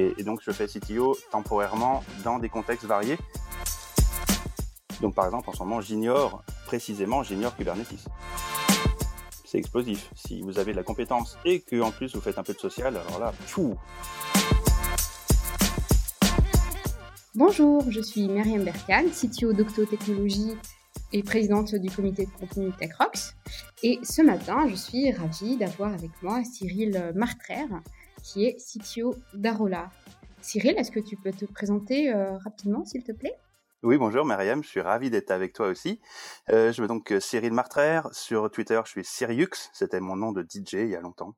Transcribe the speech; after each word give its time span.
Et, 0.00 0.22
donc, 0.22 0.40
je 0.42 0.50
fais 0.50 0.66
CTO 0.66 1.14
temporairement 1.30 2.02
dans 2.24 2.38
des 2.38 2.48
contextes 2.48 2.86
variés. 2.86 3.18
Donc, 5.02 5.14
par 5.14 5.26
exemple, 5.26 5.50
en 5.50 5.52
ce 5.52 5.58
moment, 5.58 5.82
j'ignore 5.82 6.42
précisément, 6.64 7.22
j'ignore 7.22 7.54
Kubernetes. 7.54 8.06
C'est 9.44 9.58
explosif. 9.58 10.10
Si 10.14 10.40
vous 10.40 10.58
avez 10.58 10.72
de 10.72 10.76
la 10.76 10.82
compétence 10.82 11.36
et 11.44 11.60
que 11.60 11.80
en 11.82 11.90
plus 11.90 12.14
vous 12.14 12.20
faites 12.22 12.38
un 12.38 12.42
peu 12.42 12.54
de 12.54 12.58
social, 12.58 12.96
alors 12.96 13.18
là, 13.18 13.32
fou. 13.32 13.76
Bonjour, 17.34 17.84
je 17.90 18.00
suis 18.00 18.26
Myriam 18.28 18.64
Berkan, 18.64 19.04
CTO 19.10 19.52
d'Octo 19.52 19.84
Technologies 19.84 20.54
et 21.12 21.22
présidente 21.22 21.74
du 21.74 21.90
comité 21.90 22.24
de 22.24 22.30
contenu 22.30 22.72
TechRox. 22.72 23.34
Et 23.82 23.98
ce 24.02 24.22
matin, 24.22 24.66
je 24.68 24.76
suis 24.76 25.12
ravie 25.12 25.56
d'avoir 25.58 25.92
avec 25.92 26.10
moi 26.22 26.42
Cyril 26.44 27.12
Martraire, 27.14 27.68
qui 28.22 28.46
est 28.46 28.56
CTO 28.56 29.14
d'Arola. 29.34 29.90
Cyril, 30.40 30.76
est-ce 30.78 30.90
que 30.90 31.00
tu 31.00 31.16
peux 31.16 31.32
te 31.32 31.44
présenter 31.44 32.12
euh, 32.12 32.36
rapidement, 32.38 32.84
s'il 32.84 33.04
te 33.04 33.12
plaît? 33.12 33.36
Oui, 33.82 33.96
bonjour 33.96 34.24
Mariam, 34.26 34.62
je 34.62 34.68
suis 34.68 34.80
ravi 34.80 35.08
d'être 35.08 35.30
avec 35.30 35.54
toi 35.54 35.68
aussi. 35.68 36.00
Euh, 36.50 36.72
je 36.72 36.82
me 36.82 36.86
donc 36.86 37.12
euh, 37.12 37.20
Cyril 37.20 37.52
Martraire, 37.52 38.08
sur 38.12 38.50
Twitter 38.50 38.78
je 38.84 38.90
suis 38.90 39.04
Syriux, 39.04 39.70
c'était 39.72 40.00
mon 40.00 40.16
nom 40.16 40.32
de 40.32 40.42
DJ 40.42 40.74
il 40.74 40.88
y 40.88 40.96
a 40.96 41.00
longtemps. 41.00 41.34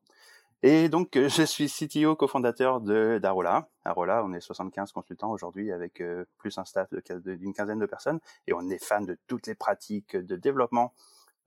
Et 0.64 0.88
donc 0.88 1.10
je 1.14 1.42
suis 1.42 1.68
CTO 1.68 2.16
cofondateur 2.16 2.80
de 2.80 3.18
d'Arola. 3.22 3.68
Arola, 3.84 4.24
on 4.24 4.32
est 4.32 4.40
75 4.40 4.90
consultants 4.92 5.30
aujourd'hui 5.30 5.72
avec 5.72 6.02
plus 6.38 6.58
un 6.58 6.64
staff 6.64 6.88
d'une 7.24 7.52
quinzaine 7.52 7.78
de 7.78 7.86
personnes 7.86 8.20
et 8.46 8.52
on 8.52 8.68
est 8.70 8.82
fan 8.82 9.04
de 9.04 9.16
toutes 9.26 9.46
les 9.46 9.54
pratiques 9.54 10.16
de 10.16 10.36
développement 10.36 10.94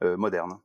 euh, 0.04 0.18
moderne. 0.18 0.60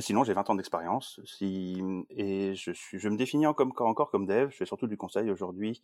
Sinon, 0.00 0.24
j'ai 0.24 0.32
20 0.32 0.50
ans 0.50 0.54
d'expérience 0.54 1.20
et 1.40 2.54
je, 2.54 3.08
me 3.08 3.16
définis 3.16 3.46
encore, 3.46 4.10
comme 4.10 4.26
dev. 4.26 4.50
Je 4.50 4.56
fais 4.56 4.66
surtout 4.66 4.86
du 4.86 4.96
conseil 4.96 5.30
aujourd'hui 5.30 5.82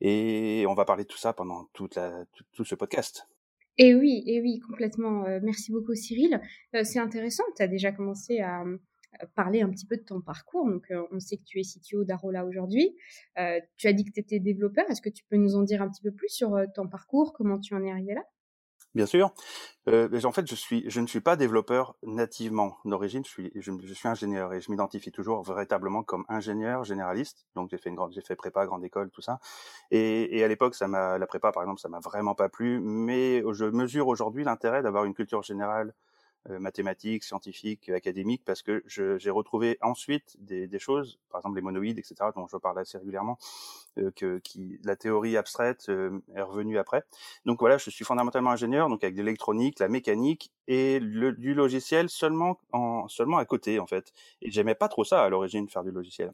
et 0.00 0.64
on 0.66 0.74
va 0.74 0.84
parler 0.84 1.04
de 1.04 1.08
tout 1.08 1.18
ça 1.18 1.32
pendant 1.32 1.68
tout, 1.72 1.88
ce 1.92 2.74
podcast. 2.74 3.28
Et 3.78 3.94
oui, 3.94 4.22
et 4.26 4.40
oui, 4.40 4.60
complètement. 4.60 5.24
Euh, 5.26 5.40
merci 5.42 5.72
beaucoup 5.72 5.94
Cyril. 5.94 6.40
Euh, 6.74 6.84
c'est 6.84 6.98
intéressant, 6.98 7.44
tu 7.56 7.62
as 7.62 7.68
déjà 7.68 7.92
commencé 7.92 8.40
à 8.40 8.64
parler 9.34 9.60
un 9.60 9.70
petit 9.70 9.86
peu 9.86 9.96
de 9.96 10.02
ton 10.02 10.20
parcours. 10.20 10.68
Donc, 10.68 10.90
euh, 10.90 11.02
on 11.12 11.18
sait 11.18 11.36
que 11.36 11.44
tu 11.44 11.58
es 11.60 11.62
CTO 11.62 12.04
d'Arola 12.04 12.44
aujourd'hui. 12.44 12.94
tu 13.76 13.86
as 13.86 13.92
dit 13.92 14.04
que 14.04 14.12
tu 14.12 14.20
étais 14.20 14.38
développeur. 14.38 14.84
Est-ce 14.90 15.02
que 15.02 15.08
tu 15.08 15.24
peux 15.28 15.36
nous 15.36 15.56
en 15.56 15.62
dire 15.62 15.82
un 15.82 15.88
petit 15.88 16.02
peu 16.02 16.12
plus 16.12 16.28
sur 16.28 16.56
ton 16.74 16.88
parcours, 16.88 17.32
comment 17.32 17.58
tu 17.58 17.74
en 17.74 17.82
es 17.82 17.90
arrivé 17.90 18.14
là? 18.14 18.22
Bien 18.94 19.06
sûr. 19.06 19.32
Euh, 19.88 20.08
en 20.24 20.32
fait, 20.32 20.48
je 20.48 20.54
suis, 20.54 20.84
je 20.90 21.00
ne 21.00 21.06
suis 21.06 21.20
pas 21.20 21.36
développeur 21.36 21.94
nativement 22.02 22.76
d'origine. 22.84 23.24
Je 23.24 23.30
suis, 23.30 23.52
je, 23.54 23.94
suis 23.94 24.08
ingénieur 24.08 24.52
et 24.52 24.60
je 24.60 24.70
m'identifie 24.70 25.12
toujours 25.12 25.42
véritablement 25.44 26.02
comme 26.02 26.24
ingénieur 26.28 26.82
généraliste. 26.82 27.46
Donc, 27.54 27.70
j'ai 27.70 27.78
fait 27.78 27.88
une 27.88 27.94
grande, 27.94 28.12
j'ai 28.12 28.20
fait 28.20 28.34
prépa, 28.34 28.66
grande 28.66 28.84
école, 28.84 29.10
tout 29.10 29.22
ça. 29.22 29.38
Et, 29.92 30.36
et 30.36 30.44
à 30.44 30.48
l'époque, 30.48 30.74
ça 30.74 30.88
m'a, 30.88 31.18
la 31.18 31.26
prépa, 31.26 31.52
par 31.52 31.62
exemple, 31.62 31.80
ça 31.80 31.88
m'a 31.88 32.00
vraiment 32.00 32.34
pas 32.34 32.48
plu. 32.48 32.80
Mais 32.80 33.44
je 33.52 33.64
mesure 33.64 34.08
aujourd'hui 34.08 34.42
l'intérêt 34.42 34.82
d'avoir 34.82 35.04
une 35.04 35.14
culture 35.14 35.42
générale 35.42 35.94
mathématiques, 36.48 37.24
scientifiques, 37.24 37.90
académiques, 37.90 38.42
parce 38.44 38.62
que 38.62 38.82
j'ai 38.86 39.30
retrouvé 39.30 39.78
ensuite 39.82 40.36
des, 40.38 40.66
des, 40.66 40.78
choses, 40.78 41.18
par 41.30 41.40
exemple 41.40 41.56
les 41.56 41.62
monoïdes, 41.62 41.98
etc., 41.98 42.30
dont 42.34 42.46
je 42.46 42.56
parle 42.56 42.78
assez 42.78 42.98
régulièrement, 42.98 43.38
euh, 43.98 44.10
que 44.14 44.38
qui, 44.38 44.78
la 44.84 44.96
théorie 44.96 45.36
abstraite 45.36 45.88
euh, 45.88 46.18
est 46.34 46.42
revenue 46.42 46.78
après. 46.78 47.04
Donc 47.44 47.60
voilà, 47.60 47.76
je 47.76 47.90
suis 47.90 48.04
fondamentalement 48.04 48.50
ingénieur, 48.50 48.88
donc 48.88 49.04
avec 49.04 49.16
de 49.16 49.22
l'électronique, 49.22 49.78
la 49.80 49.88
mécanique 49.88 50.52
et 50.66 50.98
le, 51.00 51.32
du 51.32 51.54
logiciel 51.54 52.08
seulement 52.08 52.60
en 52.72 53.08
seulement 53.08 53.38
à 53.38 53.44
côté 53.44 53.78
en 53.78 53.86
fait. 53.86 54.12
Et 54.42 54.50
j'aimais 54.50 54.74
pas 54.74 54.88
trop 54.88 55.04
ça 55.04 55.22
à 55.22 55.28
l'origine 55.28 55.68
faire 55.68 55.84
du 55.84 55.90
logiciel. 55.90 56.32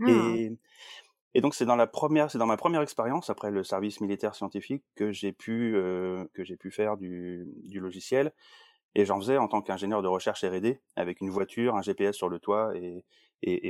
Ah. 0.00 0.10
Et 0.10 0.52
et 1.36 1.42
donc 1.42 1.54
c'est 1.54 1.66
dans 1.66 1.76
la 1.76 1.86
première, 1.86 2.30
c'est 2.30 2.38
dans 2.38 2.46
ma 2.46 2.56
première 2.56 2.80
expérience 2.80 3.28
après 3.28 3.50
le 3.50 3.62
service 3.62 4.00
militaire 4.00 4.34
scientifique 4.34 4.82
que 4.94 5.12
j'ai 5.12 5.32
pu 5.32 5.76
euh, 5.76 6.24
que 6.32 6.44
j'ai 6.44 6.56
pu 6.56 6.70
faire 6.70 6.96
du, 6.96 7.46
du 7.62 7.78
logiciel 7.78 8.32
et 8.96 9.04
j'en 9.04 9.20
faisais 9.20 9.36
en 9.36 9.46
tant 9.46 9.60
qu'ingénieur 9.60 10.00
de 10.00 10.08
recherche 10.08 10.42
R&D, 10.42 10.80
avec 10.96 11.20
une 11.20 11.28
voiture, 11.28 11.76
un 11.76 11.82
GPS 11.82 12.16
sur 12.16 12.30
le 12.30 12.38
toit, 12.38 12.72
et, 12.74 13.04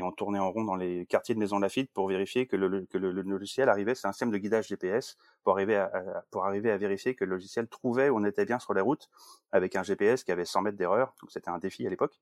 on 0.00 0.12
tournait 0.12 0.38
en 0.38 0.52
rond 0.52 0.62
dans 0.62 0.76
les 0.76 1.04
quartiers 1.06 1.34
de 1.34 1.40
Maison 1.40 1.58
Lafitte 1.58 1.92
pour 1.92 2.06
vérifier 2.06 2.46
que 2.46 2.54
le, 2.54 2.86
logiciel 2.94 3.68
arrivait. 3.68 3.96
C'est 3.96 4.06
un 4.06 4.12
système 4.12 4.30
de 4.30 4.38
guidage 4.38 4.68
GPS 4.68 5.16
pour 5.42 5.54
arriver 5.54 5.74
à, 5.76 6.78
vérifier 6.78 7.16
que 7.16 7.24
le 7.24 7.32
logiciel 7.32 7.66
trouvait 7.66 8.08
où 8.08 8.16
on 8.18 8.24
était 8.24 8.44
bien 8.44 8.60
sur 8.60 8.72
les 8.72 8.80
routes, 8.80 9.10
avec 9.50 9.74
un 9.74 9.82
GPS 9.82 10.22
qui 10.22 10.30
avait 10.30 10.44
100 10.44 10.62
mètres 10.62 10.78
d'erreur. 10.78 11.12
Donc 11.20 11.32
c'était 11.32 11.50
un 11.50 11.58
défi 11.58 11.84
à 11.84 11.90
l'époque. 11.90 12.14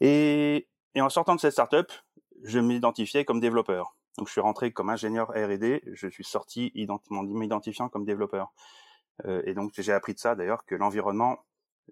Et, 0.00 0.66
et 0.96 1.00
en 1.00 1.08
sortant 1.08 1.36
de 1.36 1.40
cette 1.40 1.52
startup, 1.52 1.92
je 2.42 2.58
m'identifiais 2.58 3.24
comme 3.24 3.38
développeur. 3.38 3.94
Donc 4.18 4.26
je 4.26 4.32
suis 4.32 4.40
rentré 4.40 4.72
comme 4.72 4.90
ingénieur 4.90 5.28
R&D, 5.28 5.82
je 5.86 6.08
suis 6.08 6.24
sorti 6.24 6.72
m'identifiant 7.08 7.88
comme 7.88 8.04
développeur. 8.04 8.52
Euh, 9.26 9.42
et 9.44 9.54
donc 9.54 9.70
j'ai 9.76 9.92
appris 9.92 10.14
de 10.14 10.18
ça 10.18 10.34
d'ailleurs 10.34 10.64
que 10.64 10.74
l'environnement 10.74 11.38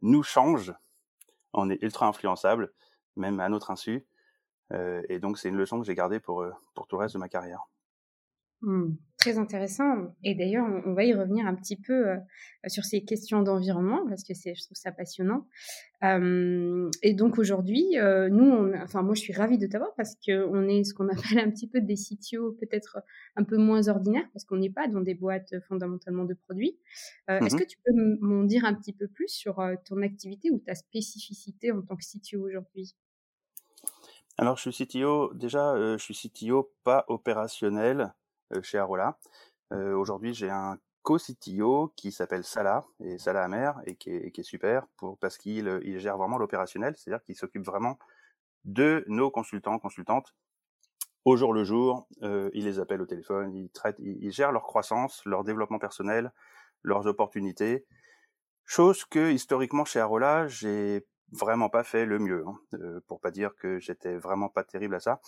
nous 0.01 0.23
change. 0.23 0.73
On 1.53 1.71
est 1.71 1.83
ultra 1.83 2.07
influençable, 2.07 2.73
même 3.17 3.41
à 3.41 3.49
notre 3.49 3.71
insu. 3.71 4.07
Euh, 4.73 5.03
et 5.09 5.19
donc, 5.19 5.39
c'est 5.39 5.49
une 5.49 5.57
leçon 5.57 5.79
que 5.79 5.87
j'ai 5.87 5.95
gardée 5.95 6.21
pour, 6.21 6.43
euh, 6.43 6.53
pour 6.75 6.87
tout 6.87 6.97
le 6.97 7.03
reste 7.03 7.15
de 7.15 7.21
ma 7.21 7.29
carrière. 7.29 7.67
Mmh, 8.63 8.95
très 9.19 9.39
intéressant. 9.39 10.15
Et 10.23 10.37
d'ailleurs, 10.37 10.65
on, 10.87 10.93
va 10.95 11.03
y 11.03 11.13
revenir 11.13 11.47
un 11.47 11.55
petit 11.57 11.75
peu 11.75 12.11
euh, 12.11 12.17
sur 12.69 12.85
ces 12.85 13.03
questions 13.05 13.43
d'environnement 13.43 14.07
parce 14.09 14.23
que 14.23 14.35
c'est, 14.35 14.55
je 14.55 14.63
trouve 14.63 14.77
ça 14.77 14.93
passionnant. 14.93 15.49
Euh, 16.05 16.89
et 17.03 17.13
donc 17.13 17.39
aujourd'hui, 17.39 17.99
euh, 17.99 18.29
nous, 18.29 18.45
on, 18.45 18.73
enfin 18.81 19.03
moi, 19.03 19.17
je 19.17 19.21
suis 19.21 19.33
ravie 19.33 19.59
de 19.59 19.67
t'avoir 19.67 19.93
parce 19.97 20.15
que 20.15 20.47
on 20.47 20.69
est 20.69 20.85
ce 20.85 20.95
qu'on 20.95 21.09
appelle 21.09 21.41
un 21.41 21.51
petit 21.51 21.67
peu 21.67 21.81
des 21.81 21.97
CTO 21.97 22.53
peut-être 22.53 23.01
un 23.35 23.43
peu 23.43 23.57
moins 23.57 23.89
ordinaires 23.89 24.29
parce 24.33 24.45
qu'on 24.45 24.59
n'est 24.59 24.71
pas 24.71 24.87
dans 24.87 25.01
des 25.01 25.15
boîtes 25.15 25.55
fondamentalement 25.67 26.25
de 26.25 26.35
produits. 26.35 26.79
Est-ce 27.27 27.57
mmh 27.57 27.59
que 27.59 27.65
tu 27.65 27.79
peux 27.85 27.93
m'en 28.21 28.45
dire 28.45 28.65
un 28.65 28.75
petit 28.75 28.93
peu 28.93 29.09
plus 29.09 29.29
sur 29.29 29.61
ton 29.85 30.03
activité 30.03 30.53
ou 30.53 30.59
ta 30.59 30.77
spécificité 30.77 31.73
en 31.73 31.83
tant 31.83 31.97
que 31.97 32.05
CTO 32.05 32.47
aujourd'hui? 32.47 32.95
Alors, 34.39 34.57
je 34.57 34.71
suis 34.71 34.87
CTO, 34.87 35.35
déjà, 35.35 35.97
je 35.97 36.13
suis 36.13 36.15
CTO 36.15 36.73
pas 36.85 37.05
opérationnel, 37.09 38.01
euh, 38.01 38.22
chez 38.63 38.79
Arola. 38.79 39.19
Euh, 39.73 39.95
aujourd'hui, 39.97 40.35
j'ai 40.35 40.51
un 40.51 40.79
co-CTO 41.03 41.93
qui 41.97 42.13
s'appelle 42.13 42.45
Salah 42.45 42.87
et 43.01 43.19
Salah 43.19 43.45
Amer 43.45 43.81
et 43.87 43.97
qui 43.97 44.11
est, 44.11 44.43
super 44.43 44.87
pour 44.97 45.19
parce 45.19 45.39
qu'il 45.39 45.67
euh, 45.67 45.99
gère 45.99 46.17
vraiment 46.17 46.39
l'opérationnel, 46.39 46.95
c'est-à-dire 46.97 47.25
qu'il 47.25 47.35
s'occupe 47.37 47.65
vraiment 47.65 47.99
de 48.65 49.05
nos 49.09 49.31
consultants 49.31 49.79
consultantes 49.79 50.35
au 51.25 51.37
jour 51.37 51.53
le 51.53 51.65
jour. 51.65 52.07
Euh, 52.23 52.51
il 52.53 52.65
les 52.65 52.79
appelle 52.79 53.01
au 53.01 53.07
téléphone, 53.07 53.55
il 53.55 53.71
traite, 53.71 53.97
il, 53.99 54.31
gère 54.31 54.53
leur 54.53 54.63
croissance, 54.63 55.25
leur 55.25 55.43
développement 55.43 55.79
personnel, 55.79 56.33
leurs 56.83 57.07
opportunités. 57.07 57.87
Chose 58.65 59.05
que 59.05 59.33
historiquement 59.33 59.85
chez 59.85 60.01
Arola, 60.01 60.47
j'ai 60.47 61.07
vraiment 61.33 61.71
pas 61.71 61.83
fait 61.83 62.05
le 62.05 62.19
mieux, 62.19 62.45
hein, 62.47 63.01
pour 63.09 63.21
pas 63.21 63.31
dire 63.31 63.57
que 63.57 63.79
j'étais 63.81 64.17
vraiment 64.19 64.49
pas 64.49 64.65
terrible 64.65 64.95
à 64.95 65.01
ça. 65.01 65.21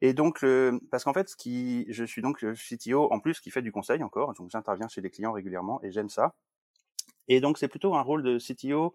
Et 0.00 0.12
donc, 0.14 0.42
le, 0.42 0.80
parce 0.90 1.04
qu'en 1.04 1.12
fait, 1.12 1.28
ce 1.28 1.36
qui, 1.36 1.86
je 1.88 2.04
suis 2.04 2.22
donc 2.22 2.44
CTO 2.54 3.12
en 3.12 3.20
plus 3.20 3.40
qui 3.40 3.50
fait 3.50 3.62
du 3.62 3.72
conseil 3.72 4.02
encore, 4.02 4.34
donc 4.34 4.50
j'interviens 4.50 4.88
chez 4.88 5.00
des 5.00 5.10
clients 5.10 5.32
régulièrement 5.32 5.80
et 5.82 5.90
j'aime 5.90 6.08
ça. 6.08 6.34
Et 7.28 7.40
donc, 7.40 7.58
c'est 7.58 7.68
plutôt 7.68 7.94
un 7.94 8.02
rôle 8.02 8.22
de 8.22 8.38
CTO. 8.38 8.94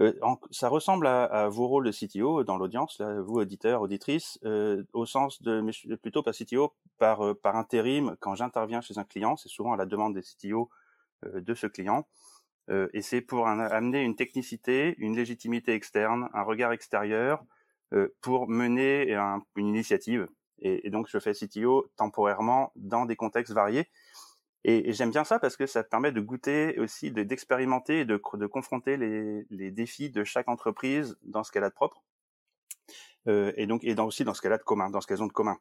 Euh, 0.00 0.12
ça 0.50 0.68
ressemble 0.68 1.06
à, 1.08 1.24
à, 1.24 1.48
vos 1.48 1.66
rôles 1.66 1.86
de 1.86 1.90
CTO 1.90 2.44
dans 2.44 2.56
l'audience, 2.56 2.98
là, 3.00 3.20
vous 3.20 3.34
auditeurs, 3.34 3.82
auditrices, 3.82 4.38
euh, 4.44 4.84
au 4.92 5.06
sens 5.06 5.42
de, 5.42 5.60
mais 5.60 5.72
plutôt 5.96 6.22
pas 6.22 6.32
CTO 6.32 6.72
par 6.98 7.22
euh, 7.26 7.34
par 7.34 7.56
intérim 7.56 8.16
quand 8.20 8.36
j'interviens 8.36 8.80
chez 8.80 8.98
un 8.98 9.04
client, 9.04 9.36
c'est 9.36 9.48
souvent 9.48 9.72
à 9.72 9.76
la 9.76 9.86
demande 9.86 10.14
des 10.14 10.22
CTO 10.22 10.70
euh, 11.24 11.40
de 11.40 11.54
ce 11.54 11.66
client. 11.66 12.06
Euh, 12.70 12.88
et 12.92 13.02
c'est 13.02 13.20
pour 13.20 13.48
amener 13.48 14.02
une 14.02 14.14
technicité, 14.14 14.94
une 14.98 15.16
légitimité 15.16 15.72
externe, 15.72 16.28
un 16.34 16.42
regard 16.42 16.72
extérieur, 16.72 17.42
euh, 17.42 17.44
pour 18.20 18.48
mener 18.48 19.12
une 19.56 19.66
initiative. 19.66 20.26
Et, 20.60 20.90
donc, 20.90 21.08
je 21.08 21.18
fais 21.18 21.32
CTO 21.32 21.90
temporairement 21.96 22.72
dans 22.76 23.06
des 23.06 23.16
contextes 23.16 23.52
variés. 23.52 23.88
Et, 24.64 24.92
j'aime 24.92 25.10
bien 25.10 25.24
ça 25.24 25.38
parce 25.38 25.56
que 25.56 25.66
ça 25.66 25.84
permet 25.84 26.12
de 26.12 26.20
goûter 26.20 26.78
aussi, 26.78 27.10
d'expérimenter 27.12 28.00
et 28.00 28.04
de, 28.04 28.20
de 28.34 28.46
confronter 28.46 28.96
les, 28.96 29.70
défis 29.70 30.10
de 30.10 30.24
chaque 30.24 30.48
entreprise 30.48 31.16
dans 31.22 31.44
ce 31.44 31.52
qu'elle 31.52 31.64
a 31.64 31.70
de 31.70 31.74
propre. 31.74 32.02
Euh, 33.28 33.52
et 33.56 33.66
donc, 33.66 33.84
et 33.84 33.98
aussi 34.00 34.24
dans 34.24 34.34
ce 34.34 34.42
qu'elle 34.42 34.52
a 34.52 34.58
de 34.58 34.62
commun, 34.62 34.90
dans 34.90 35.00
ce 35.00 35.06
qu'elles 35.06 35.22
ont 35.22 35.26
de 35.26 35.32
commun. 35.32 35.58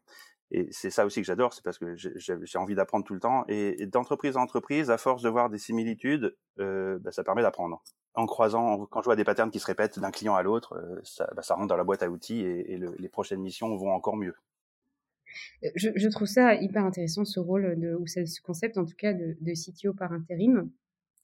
Et 0.50 0.68
c'est 0.72 0.90
ça 0.90 1.06
aussi 1.06 1.22
que 1.22 1.28
j'adore, 1.28 1.54
c'est 1.54 1.64
parce 1.64 1.78
que 1.78 1.96
j'ai 1.96 2.58
envie 2.58 2.76
d'apprendre 2.76 3.06
tout 3.06 3.14
le 3.14 3.20
temps. 3.20 3.44
Et, 3.50 3.86
d'entreprise 3.86 4.38
en 4.38 4.42
entreprise, 4.42 4.90
à 4.90 4.98
force 4.98 5.22
de 5.22 5.30
voir 5.30 5.50
des 5.50 5.58
similitudes, 5.58 6.36
euh, 6.60 6.98
bah, 7.00 7.12
ça 7.12 7.24
permet 7.24 7.42
d'apprendre 7.42 7.84
en 8.18 8.26
croisant, 8.26 8.88
quand 8.88 9.02
je 9.02 9.06
vois 9.06 9.16
des 9.16 9.24
patterns 9.24 9.52
qui 9.52 9.60
se 9.60 9.66
répètent 9.68 10.00
d'un 10.00 10.10
client 10.12 10.36
à 10.36 10.42
l'autre, 10.42 10.74
euh, 10.74 11.00
ça, 11.04 11.30
bah, 11.36 11.44
ça, 11.44 11.54
rentre 11.54 11.68
dans 11.68 11.78
la 11.78 11.84
boîte 11.84 12.02
à 12.02 12.10
outils 12.10 12.42
et, 12.42 12.74
et 12.74 12.78
le, 12.78 12.96
les 12.98 13.10
prochaines 13.10 13.40
missions 13.40 13.76
vont 13.78 13.92
encore 13.92 14.18
mieux. 14.18 14.34
Euh, 15.64 15.70
je, 15.76 15.90
je, 15.96 16.10
trouve 16.10 16.28
ça 16.28 16.56
hyper 16.56 16.84
intéressant 16.84 17.26
ce 17.26 17.40
rôle 17.40 17.80
de, 17.80 17.94
ou 17.96 18.08
ce 18.08 18.42
concept 18.42 18.80
en 18.80 18.86
tout 18.86 18.96
cas 18.98 19.14
de, 19.14 19.38
de 19.40 19.54
CTO 19.54 19.94
par 19.94 20.12
intérim. 20.12 20.72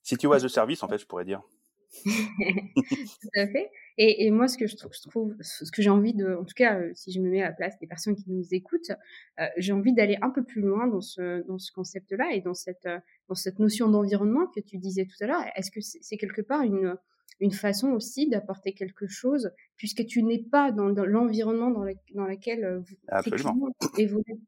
CTO 0.04 0.32
as 0.32 0.44
a 0.44 0.48
service 0.48 0.84
en 0.84 0.88
fait, 0.88 0.98
je 0.98 1.06
pourrais 1.06 1.24
dire. 1.24 1.42
Tout 2.02 3.28
à 3.36 3.46
fait. 3.46 3.70
Et, 3.96 4.26
et, 4.26 4.30
moi, 4.30 4.48
ce 4.48 4.58
que 4.58 4.66
je 4.66 4.76
trouve, 4.76 4.92
je 4.92 5.08
trouve 5.08 5.36
ce 5.40 5.70
que 5.70 5.82
j'ai 5.82 5.90
envie 5.90 6.14
de, 6.14 6.34
en 6.34 6.44
tout 6.44 6.54
cas, 6.54 6.78
euh, 6.78 6.90
si 6.94 7.12
je 7.12 7.20
me 7.20 7.30
mets 7.30 7.42
à 7.42 7.48
la 7.48 7.52
place 7.52 7.78
des 7.78 7.86
personnes 7.86 8.16
qui 8.16 8.30
nous 8.30 8.46
écoutent, 8.52 8.90
euh, 9.40 9.46
j'ai 9.56 9.72
envie 9.72 9.92
d'aller 9.92 10.18
un 10.20 10.30
peu 10.30 10.42
plus 10.42 10.62
loin 10.62 10.86
dans 10.88 11.00
ce, 11.00 11.46
dans 11.46 11.58
ce 11.58 11.70
concept-là 11.72 12.32
et 12.32 12.40
dans 12.40 12.54
cette, 12.54 12.86
euh, 12.86 12.98
dans 13.28 13.34
cette 13.34 13.58
notion 13.58 13.88
d'environnement 13.88 14.46
que 14.46 14.60
tu 14.60 14.78
disais 14.78 15.04
tout 15.04 15.22
à 15.22 15.26
l'heure. 15.26 15.44
Est-ce 15.54 15.70
que 15.70 15.80
c'est 15.80 16.16
quelque 16.16 16.42
part 16.42 16.62
une, 16.62 16.96
une 17.40 17.52
façon 17.52 17.90
aussi 17.92 18.28
d'apporter 18.28 18.72
quelque 18.72 19.06
chose, 19.06 19.50
puisque 19.76 20.04
tu 20.06 20.22
n'es 20.22 20.42
pas 20.42 20.72
dans, 20.72 20.88
l'environnement 20.88 21.70
dans, 21.70 21.84
dans, 22.14 22.26
lequel 22.26 22.82
vous 22.84 22.96
évoluez? 23.98 24.38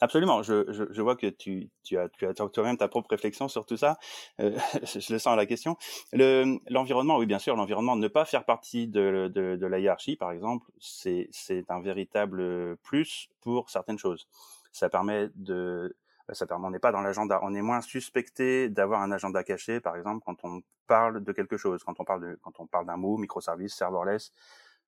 Absolument. 0.00 0.42
Je, 0.42 0.64
je, 0.72 0.84
je, 0.90 1.02
vois 1.02 1.14
que 1.14 1.26
tu, 1.26 1.68
tu 1.82 1.98
as, 1.98 2.08
tu 2.08 2.26
as 2.26 2.32
toi-même 2.32 2.78
ta 2.78 2.88
propre 2.88 3.10
réflexion 3.10 3.48
sur 3.48 3.66
tout 3.66 3.76
ça. 3.76 3.98
Euh, 4.40 4.58
je 4.82 5.12
le 5.12 5.18
sens 5.18 5.32
à 5.32 5.36
la 5.36 5.46
question. 5.46 5.76
Le, 6.12 6.58
l'environnement, 6.70 7.18
oui, 7.18 7.26
bien 7.26 7.38
sûr, 7.38 7.54
l'environnement, 7.54 7.96
ne 7.96 8.08
pas 8.08 8.24
faire 8.24 8.44
partie 8.46 8.88
de, 8.88 9.30
de, 9.34 9.56
de 9.56 9.66
la 9.66 9.78
hiérarchie, 9.78 10.16
par 10.16 10.32
exemple, 10.32 10.66
c'est, 10.78 11.28
c'est 11.32 11.70
un 11.70 11.80
véritable 11.80 12.76
plus 12.78 13.28
pour 13.42 13.68
certaines 13.68 13.98
choses. 13.98 14.26
Ça 14.72 14.88
permet 14.88 15.28
de, 15.34 15.94
ça 16.32 16.46
permet, 16.46 16.66
on 16.66 16.70
n'est 16.70 16.78
pas 16.78 16.92
dans 16.92 17.02
l'agenda, 17.02 17.38
on 17.42 17.54
est 17.54 17.62
moins 17.62 17.80
suspecté 17.82 18.68
d'avoir 18.68 19.02
un 19.02 19.12
agenda 19.12 19.42
caché, 19.44 19.80
par 19.80 19.96
exemple, 19.96 20.22
quand 20.24 20.44
on 20.44 20.62
parle 20.86 21.22
de 21.22 21.32
quelque 21.32 21.56
chose, 21.56 21.84
quand 21.84 22.00
on 22.00 22.04
parle 22.04 22.22
de, 22.22 22.38
quand 22.42 22.58
on 22.58 22.66
parle 22.66 22.86
d'un 22.86 22.96
mot, 22.96 23.16
microservice, 23.18 23.74
serverless, 23.74 24.32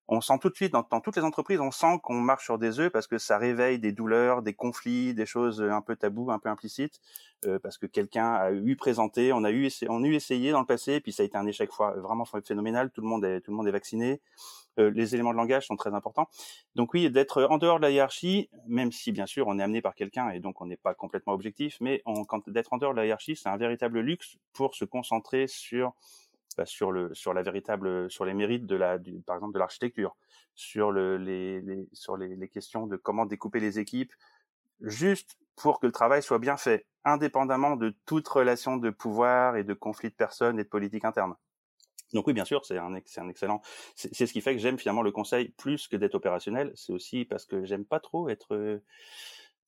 on 0.09 0.21
sent 0.21 0.35
tout 0.41 0.51
de 0.51 0.55
suite 0.55 0.73
dans, 0.73 0.83
toutes 0.83 1.17
les 1.17 1.23
entreprises, 1.23 1.61
on 1.61 1.71
sent 1.71 2.01
qu'on 2.03 2.21
marche 2.21 2.45
sur 2.45 2.59
des 2.59 2.81
œufs 2.81 2.91
parce 2.91 3.07
que 3.07 3.19
ça 3.19 3.39
réveille 3.39 3.79
des 3.79 3.93
douleurs, 3.93 4.43
des 4.43 4.53
conflits, 4.53 5.15
des 5.15 5.27
choses 5.27 5.63
un 5.63 5.81
peu 5.81 5.97
tabous, 5.97 6.31
un 6.31 6.39
peu 6.39 6.49
implicites, 6.49 7.01
euh, 7.47 7.59
parce 7.59 7.79
que 7.79 7.87
quelqu'un 7.87 8.35
a 8.35 8.53
eu 8.53 8.77
présenté, 8.77 9.33
on 9.33 9.45
a 9.45 9.51
eu, 9.51 9.71
on 9.89 10.03
a 10.03 10.07
eu 10.07 10.15
essayé 10.15 10.51
dans 10.51 10.61
le 10.61 10.67
passé, 10.67 11.01
puis 11.01 11.13
ça 11.13 11.23
a 11.23 11.27
été 11.27 11.37
un 11.37 11.47
échec 11.47 11.71
vraiment 11.97 12.25
phénoménal. 12.25 12.91
Tout 12.91 13.01
le 13.01 13.07
monde 13.07 13.25
est, 13.25 13.41
tout 13.41 13.51
le 13.53 13.57
monde 13.57 13.69
est 13.69 13.73
vacciné. 13.73 14.21
Euh, 14.79 14.91
les 14.91 15.15
éléments 15.15 15.33
de 15.33 15.37
langage 15.37 15.67
sont 15.67 15.77
très 15.77 15.95
importants. 15.95 16.29
Donc 16.75 16.95
oui, 16.95 17.11
d'être 17.11 17.45
en 17.45 17.59
dehors 17.59 17.79
de 17.79 17.83
la 17.83 17.91
hiérarchie, 17.91 18.49
même 18.67 18.91
si 18.91 19.13
bien 19.13 19.27
sûr 19.27 19.47
on 19.47 19.59
est 19.59 19.63
amené 19.63 19.83
par 19.83 19.95
quelqu'un 19.95 20.31
et 20.31 20.41
donc 20.41 20.61
on 20.61 20.67
n'est 20.67 20.77
pas 20.77 20.95
complètement 20.95 21.35
objectif, 21.35 21.77
mais 21.81 22.03
d'être 22.47 22.73
en 22.73 22.79
dehors 22.79 22.93
de 22.93 22.99
la 22.99 23.07
hiérarchie, 23.07 23.37
c'est 23.37 23.49
un 23.49 23.57
véritable 23.57 24.01
luxe 24.01 24.37
pour 24.53 24.75
se 24.75 24.85
concentrer 24.85 25.47
sur 25.47 25.95
bah, 26.57 26.67
sur 26.67 26.93
le 26.93 27.13
sur 27.15 27.35
la 27.35 27.43
véritable 27.43 28.11
sur 28.11 28.25
les 28.25 28.35
mérites 28.35 28.67
de 28.67 28.77
la 28.77 28.99
du, 28.99 29.21
par 29.21 29.37
exemple 29.37 29.55
de 29.55 29.59
l'architecture 29.59 30.17
sur 30.55 30.91
le 30.93 31.17
les, 31.17 31.61
les 31.61 31.89
sur 31.93 32.17
les, 32.17 32.37
les, 32.37 32.49
questions 32.49 32.87
de 32.87 32.97
comment 32.97 33.27
découper 33.27 33.61
les 33.61 33.79
équipes 33.79 34.13
juste 34.81 35.37
pour 35.57 35.81
que 35.81 35.87
le 35.87 35.93
travail 35.93 36.23
soit 36.23 36.39
bien 36.39 36.57
fait 36.57 36.87
indépendamment 37.05 37.77
de 37.77 37.95
toute 38.07 38.29
relation 38.29 38.77
de 38.77 38.91
pouvoir 38.91 39.57
et 39.57 39.65
de 39.65 39.75
conflit 39.75 40.11
de 40.11 40.15
personnes 40.15 40.59
et 40.59 40.65
de 40.65 40.69
politique 40.69 41.05
interne. 41.05 41.35
Donc 42.13 42.27
oui 42.27 42.33
bien 42.33 42.45
sûr 42.45 42.65
c'est 42.65 42.79
un 42.79 42.95
un 42.95 43.29
excellent 43.29 43.63
c'est 43.95 44.27
ce 44.27 44.33
qui 44.33 44.41
fait 44.41 44.55
que 44.55 44.61
j'aime 44.61 44.79
finalement 44.79 45.03
le 45.03 45.13
conseil 45.13 45.49
plus 45.51 45.89
que 45.89 45.97
d'être 45.97 46.15
opérationnel 46.15 46.73
c'est 46.75 46.93
aussi 46.93 47.25
parce 47.25 47.47
que 47.47 47.65
j'aime 47.65 47.85
pas 47.85 48.01
trop 48.01 48.29
être 48.29 48.83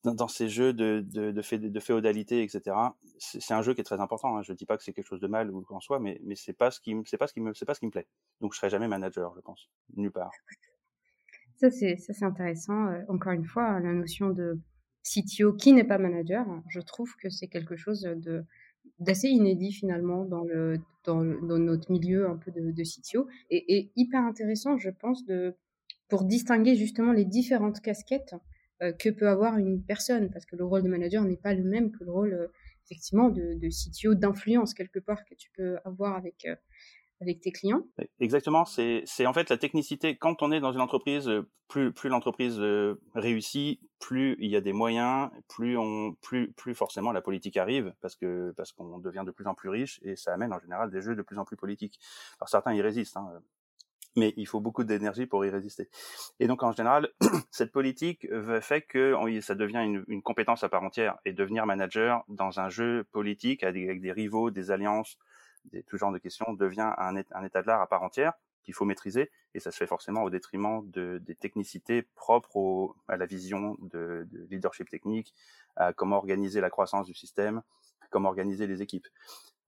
dans, 0.05 0.29
ces 0.29 0.49
jeux 0.49 0.73
de, 0.73 1.01
de, 1.01 1.81
féodalité, 1.81 2.43
etc. 2.43 2.77
C'est 3.19 3.55
un 3.55 3.62
jeu 3.62 3.75
qui 3.75 3.81
est 3.81 3.85
très 3.85 4.01
important. 4.01 4.37
Hein. 4.37 4.43
Je 4.43 4.53
ne 4.53 4.56
dis 4.56 4.67
pas 4.67 4.77
que 4.77 4.83
c'est 4.83 4.93
quelque 4.93 5.06
chose 5.06 5.21
de 5.21 5.27
mal 5.27 5.51
ou 5.51 5.65
en 5.71 5.81
soi, 5.81 5.99
mais, 5.99 6.21
mais 6.25 6.35
c'est 6.35 6.53
pas 6.53 6.71
ce 6.71 6.81
qui 6.81 6.95
c'est 7.06 7.17
pas 7.17 7.27
ce 7.27 7.33
qui 7.33 7.41
me 7.41 7.55
c'est 7.55 7.65
pas 7.65 7.75
ce 7.75 7.81
qui 7.81 7.87
me 7.87 7.91
plaît. 7.91 8.06
Donc 8.41 8.53
je 8.53 8.59
serai 8.59 8.69
jamais 8.69 8.89
manager, 8.89 9.33
je 9.35 9.41
pense, 9.41 9.71
nulle 9.97 10.11
part. 10.11 10.31
Ça 11.56 11.71
c'est 11.71 11.97
ça 11.97 12.12
c'est 12.12 12.25
intéressant. 12.25 12.89
Euh, 12.89 13.01
encore 13.09 13.33
une 13.33 13.47
fois, 13.47 13.81
la 13.81 13.93
notion 13.93 14.31
de 14.31 14.59
CTO 15.03 15.55
qui 15.55 15.73
n'est 15.73 15.85
pas 15.85 15.99
manager, 15.99 16.47
je 16.69 16.81
trouve 16.81 17.15
que 17.17 17.31
c'est 17.31 17.49
quelque 17.49 17.77
chose 17.77 18.03
de 18.03 18.45
d'assez 18.99 19.29
inédit 19.29 19.73
finalement 19.73 20.25
dans 20.25 20.45
le 20.45 20.79
dans, 21.05 21.23
notre 21.23 21.91
milieu 21.91 22.29
un 22.29 22.37
peu 22.37 22.50
de, 22.50 22.71
de 22.71 22.83
CTO 22.83 23.27
et, 23.50 23.77
et 23.77 23.93
hyper 23.97 24.23
intéressant, 24.23 24.79
je 24.79 24.91
pense, 24.91 25.25
de 25.25 25.55
pour 26.09 26.25
distinguer 26.25 26.77
justement 26.77 27.12
les 27.12 27.25
différentes 27.25 27.81
casquettes 27.81 28.35
que 28.81 29.11
peut 29.11 29.29
avoir 29.29 29.59
une 29.59 29.82
personne, 29.82 30.31
parce 30.31 30.47
que 30.47 30.56
le 30.56 30.65
rôle 30.65 30.82
de 30.82 30.88
manager 30.88 31.25
n'est 31.25 31.37
pas 31.37 31.55
le 31.55 31.65
même 31.65 31.93
que 31.93 32.05
le 32.05 32.11
rôle 32.11 32.35
euh, 32.35 32.49
effectivement 32.85 33.29
de, 33.29 33.55
de 33.55 33.69
CTO, 33.69 34.15
d'influence 34.15 34.75
quelque 34.75 34.99
part 34.99 35.25
que 35.25 35.35
tu 35.35 35.50
peux 35.56 35.79
avoir 35.85 36.17
avec 36.17 36.44
euh, 36.47 36.56
avec 37.21 37.41
tes 37.41 37.53
clients. 37.53 37.87
Exactement, 38.21 38.65
c'est 38.65 39.05
en 39.25 39.32
fait 39.32 39.49
la 39.49 39.56
technicité. 39.56 40.17
Quand 40.17 40.43
on 40.43 40.50
est 40.50 40.61
dans 40.61 40.73
une 40.73 40.81
entreprise, 40.81 41.31
plus, 41.69 41.93
plus 41.93 42.11
l'entreprise 42.11 42.61
réussit, 43.15 43.81
plus 44.00 44.37
il 44.41 44.50
y 44.50 44.56
a 44.56 44.61
des 44.61 44.73
moyens, 44.73 45.31
plus 45.49 45.79
on, 45.79 46.15
plus, 46.21 46.53
plus 46.53 46.75
forcément 46.75 47.12
la 47.12 47.23
politique 47.23 47.56
arrive, 47.56 47.94
parce 48.00 48.17
que 48.17 48.53
parce 48.56 48.73
qu'on 48.73 48.99
devient 48.99 49.23
de 49.25 49.31
plus 49.31 49.47
en 49.47 49.55
plus 49.55 49.69
riche 49.71 50.00
et 50.03 50.17
ça 50.17 50.35
amène 50.35 50.53
en 50.53 50.59
général 50.59 50.91
des 50.91 51.00
jeux 51.00 51.15
de 51.15 51.23
plus 51.23 51.38
en 51.38 51.44
plus 51.44 51.56
politiques. 51.56 52.00
Alors 52.41 52.49
certains 52.49 52.75
y 52.75 52.82
résistent. 52.82 53.17
Hein 53.17 53.41
mais 54.16 54.32
il 54.37 54.46
faut 54.46 54.61
beaucoup 54.61 54.84
d'énergie 54.84 55.26
pour 55.26 55.44
y 55.44 55.50
résister. 55.50 55.88
Et 56.40 56.46
donc 56.46 56.62
en 56.62 56.72
général, 56.72 57.08
cette 57.50 57.72
politique 57.72 58.26
fait 58.61 58.82
que 58.82 59.16
ça 59.40 59.55
devient 59.55 60.05
une, 60.06 60.22
compétence 60.22 60.64
à 60.64 60.69
part 60.69 60.82
entière. 60.82 61.19
Et 61.25 61.32
devenir 61.32 61.66
manager 61.66 62.25
dans 62.28 62.61
un 62.61 62.69
jeu 62.69 63.05
politique 63.12 63.62
avec 63.64 64.00
des, 64.00 64.12
rivaux, 64.12 64.50
des 64.50 64.70
alliances, 64.70 65.19
des, 65.66 65.82
tout 65.82 65.96
genre 65.96 66.12
de 66.12 66.19
questions, 66.19 66.52
devient 66.52 66.93
un, 66.99 67.16
état 67.16 67.62
de 67.62 67.66
l'art 67.66 67.81
à 67.81 67.87
part 67.87 68.02
entière 68.02 68.34
qu'il 68.62 68.75
faut 68.75 68.84
maîtriser. 68.84 69.31
Et 69.55 69.61
ça 69.61 69.70
se 69.70 69.76
fait 69.76 69.87
forcément 69.87 70.22
au 70.22 70.31
détriment 70.31 70.88
de, 70.90 71.20
des 71.25 71.34
technicités 71.34 72.02
propres 72.14 72.56
au, 72.56 72.96
à 73.08 73.16
la 73.16 73.26
vision 73.26 73.76
de, 73.81 74.26
de 74.31 74.46
leadership 74.50 74.88
technique, 74.88 75.34
à 75.76 75.93
comment 75.93 76.16
organiser 76.16 76.61
la 76.61 76.70
croissance 76.70 77.06
du 77.06 77.14
système, 77.14 77.62
comment 78.11 78.28
organiser 78.28 78.66
les 78.66 78.81
équipes. 78.81 79.06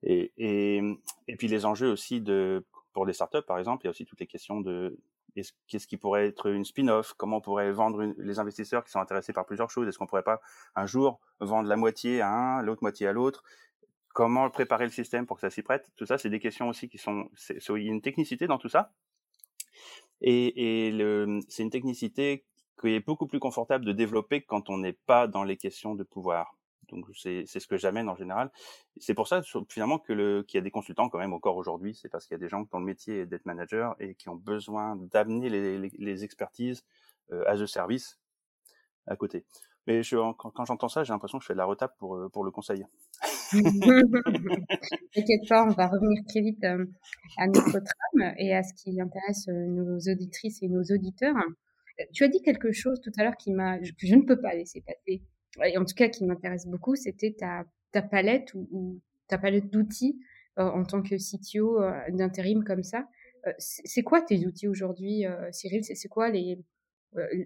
Et, 0.03 0.33
et, 0.37 0.83
et 1.29 1.37
puis 1.37 1.49
les 1.49 1.67
enjeux 1.67 1.91
aussi 1.91 2.21
de 2.21 2.65
pour 2.97 3.05
des 3.05 3.13
startups, 3.13 3.43
par 3.47 3.59
exemple, 3.59 3.85
il 3.85 3.89
y 3.89 3.89
a 3.89 3.91
aussi 3.91 4.07
toutes 4.07 4.21
les 4.21 4.27
questions 4.27 4.63
de 4.63 4.99
qu'est-ce 5.35 5.87
qui 5.87 5.99
pourrait 5.99 6.29
être 6.29 6.47
une 6.47 6.65
spin-off, 6.65 7.13
comment 7.13 7.37
on 7.37 7.41
pourrait 7.43 7.71
vendre 7.71 8.15
les 8.17 8.39
investisseurs 8.39 8.83
qui 8.85 8.91
sont 8.91 9.01
intéressés 9.01 9.35
par 9.35 9.45
plusieurs 9.45 9.71
choses, 9.71 9.87
est-ce 9.87 9.99
qu'on 9.99 10.07
pourrait 10.07 10.23
pas 10.23 10.41
un 10.75 10.87
jour 10.87 11.21
vendre 11.41 11.69
la 11.69 11.77
moitié 11.77 12.23
à 12.23 12.33
un, 12.33 12.63
l'autre 12.63 12.81
moitié 12.81 13.07
à 13.07 13.13
l'autre, 13.13 13.45
comment 14.15 14.49
préparer 14.49 14.87
le 14.87 14.91
système 14.91 15.27
pour 15.27 15.37
que 15.37 15.43
ça 15.43 15.51
s'y 15.51 15.61
prête, 15.61 15.91
tout 15.97 16.07
ça, 16.07 16.17
c'est 16.17 16.31
des 16.31 16.41
questions 16.41 16.71
aussi 16.71 16.89
qui 16.89 16.97
sont, 16.97 17.29
il 17.51 17.83
y 17.83 17.91
a 17.91 17.93
une 17.93 18.01
technicité 18.01 18.47
dans 18.47 18.57
tout 18.57 18.71
ça, 18.71 18.95
et, 20.23 20.87
et 20.89 20.99
c'est 21.51 21.65
une 21.65 21.71
technicité 21.71 22.47
qui 22.81 22.95
est 22.95 23.01
beaucoup 23.01 23.27
plus 23.27 23.41
confortable 23.41 23.85
de 23.85 23.93
développer 23.93 24.41
quand 24.41 24.71
on 24.71 24.79
n'est 24.79 24.95
pas 24.95 25.27
dans 25.27 25.45
les 25.45 25.59
questions 25.59 25.95
de 25.95 26.03
pouvoir. 26.03 26.56
Donc 26.89 27.07
c'est 27.15 27.47
ce 27.47 27.67
que 27.67 27.77
j'amène 27.77 28.09
en 28.09 28.17
général. 28.17 28.51
C'est 28.97 29.15
pour 29.15 29.29
ça 29.29 29.43
finalement 29.69 29.99
que 29.99 30.43
qu'il 30.43 30.59
y 30.59 30.61
a 30.61 30.63
des 30.63 30.71
consultants 30.71 31.09
quand 31.09 31.19
même 31.19 31.33
encore 31.33 31.57
aujourd'hui, 31.57 31.95
c'est 31.95 32.09
parce 32.09 32.27
qu'il 32.27 32.35
y 32.35 32.41
a 32.41 32.41
des 32.41 32.49
gens 32.49 32.67
dont 32.71 32.79
le 32.79 32.85
métier 32.85 33.27
d'être 33.27 33.47
manager 33.47 33.97
et 34.01 34.15
qui 34.15 34.29
ont 34.29 34.37
besoin 34.37 34.97
d'amener 34.97 35.49
les, 35.49 36.25
expertises 36.25 36.85
euh, 37.33 37.45
à 37.47 37.57
ce 37.57 37.67
service 37.67 38.19
à 39.07 39.17
côté. 39.17 39.45
Mais 39.87 40.01
quand, 40.37 40.65
j'entends 40.65 40.89
ça, 40.89 41.05
j'ai 41.05 41.13
l'impression 41.13 41.39
que 41.39 41.45
je 41.45 41.47
fais 41.47 41.55
de 41.55 41.59
la 41.59 41.65
retape 41.65 41.97
pour 41.99 42.17
euh, 42.17 42.29
pour 42.29 42.45
le 42.45 42.51
conseil. 42.51 42.85
T'inquiète 43.53 45.49
pas, 45.49 45.65
on 45.65 45.71
va 45.71 45.87
revenir 45.87 46.23
très 46.29 46.41
vite 46.41 46.65
euh, 46.65 46.85
à 47.39 47.47
notre 47.47 47.71
trame 47.71 48.35
et 48.39 48.55
à 48.55 48.63
ce 48.63 48.75
qui 48.75 49.01
intéresse 49.01 49.47
nos 49.49 49.99
auditrices 49.99 50.63
et 50.63 50.69
nos 50.69 50.83
auditeurs. 50.83 51.37
Tu 52.13 52.25
as 52.25 52.29
dit 52.29 52.43
quelque 52.43 52.73
chose 52.73 53.01
tout 53.01 53.13
à 53.19 53.23
l'heure 53.23 53.37
qui 53.37 53.53
m'a 53.53 53.79
que 53.79 54.07
je 54.07 54.15
ne 54.15 54.23
peux 54.23 54.41
pas 54.41 54.55
laisser 54.55 54.83
passer 54.83 55.23
et 55.65 55.79
en 55.79 55.85
tout 55.85 55.95
cas 55.95 56.09
qui 56.09 56.25
m'intéresse 56.25 56.67
beaucoup, 56.67 56.97
c'était 56.97 57.33
ta, 57.33 57.65
ta 57.93 58.03
palette 58.03 58.53
ou, 58.55 59.01
ta 59.29 59.39
palette 59.39 59.71
d'outils 59.71 60.21
euh, 60.59 60.65
en 60.65 60.85
tant 60.85 61.03
que 61.03 61.17
CTO 61.17 61.83
euh, 61.83 61.93
d'intérim 62.11 62.65
comme 62.65 62.83
ça. 62.83 63.09
Euh, 63.47 63.53
c'est 63.59 64.03
quoi 64.03 64.23
tes 64.23 64.47
outils 64.47 64.69
aujourd'hui, 64.69 65.25
Cyril? 65.53 65.85
C'est 65.85 66.09
quoi 66.09 66.31
les, 66.31 66.59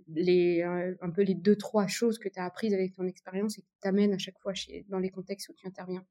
les, 0.09 0.63
un 0.63 1.11
peu 1.11 1.23
les 1.23 1.35
deux, 1.35 1.57
trois 1.57 1.87
choses 1.87 2.19
que 2.19 2.29
tu 2.29 2.39
as 2.39 2.45
apprises 2.45 2.75
avec 2.75 2.95
ton 2.95 3.07
expérience 3.07 3.59
et 3.59 3.63
qui 3.63 3.75
t'amènent 3.81 4.15
à 4.15 4.19
chaque 4.19 4.39
fois 4.39 4.55
chez, 4.55 4.85
dans 4.89 4.99
les 4.99 5.11
contextes 5.11 5.49
où 5.49 5.55
tu 5.55 5.67
interviens? 5.67 6.05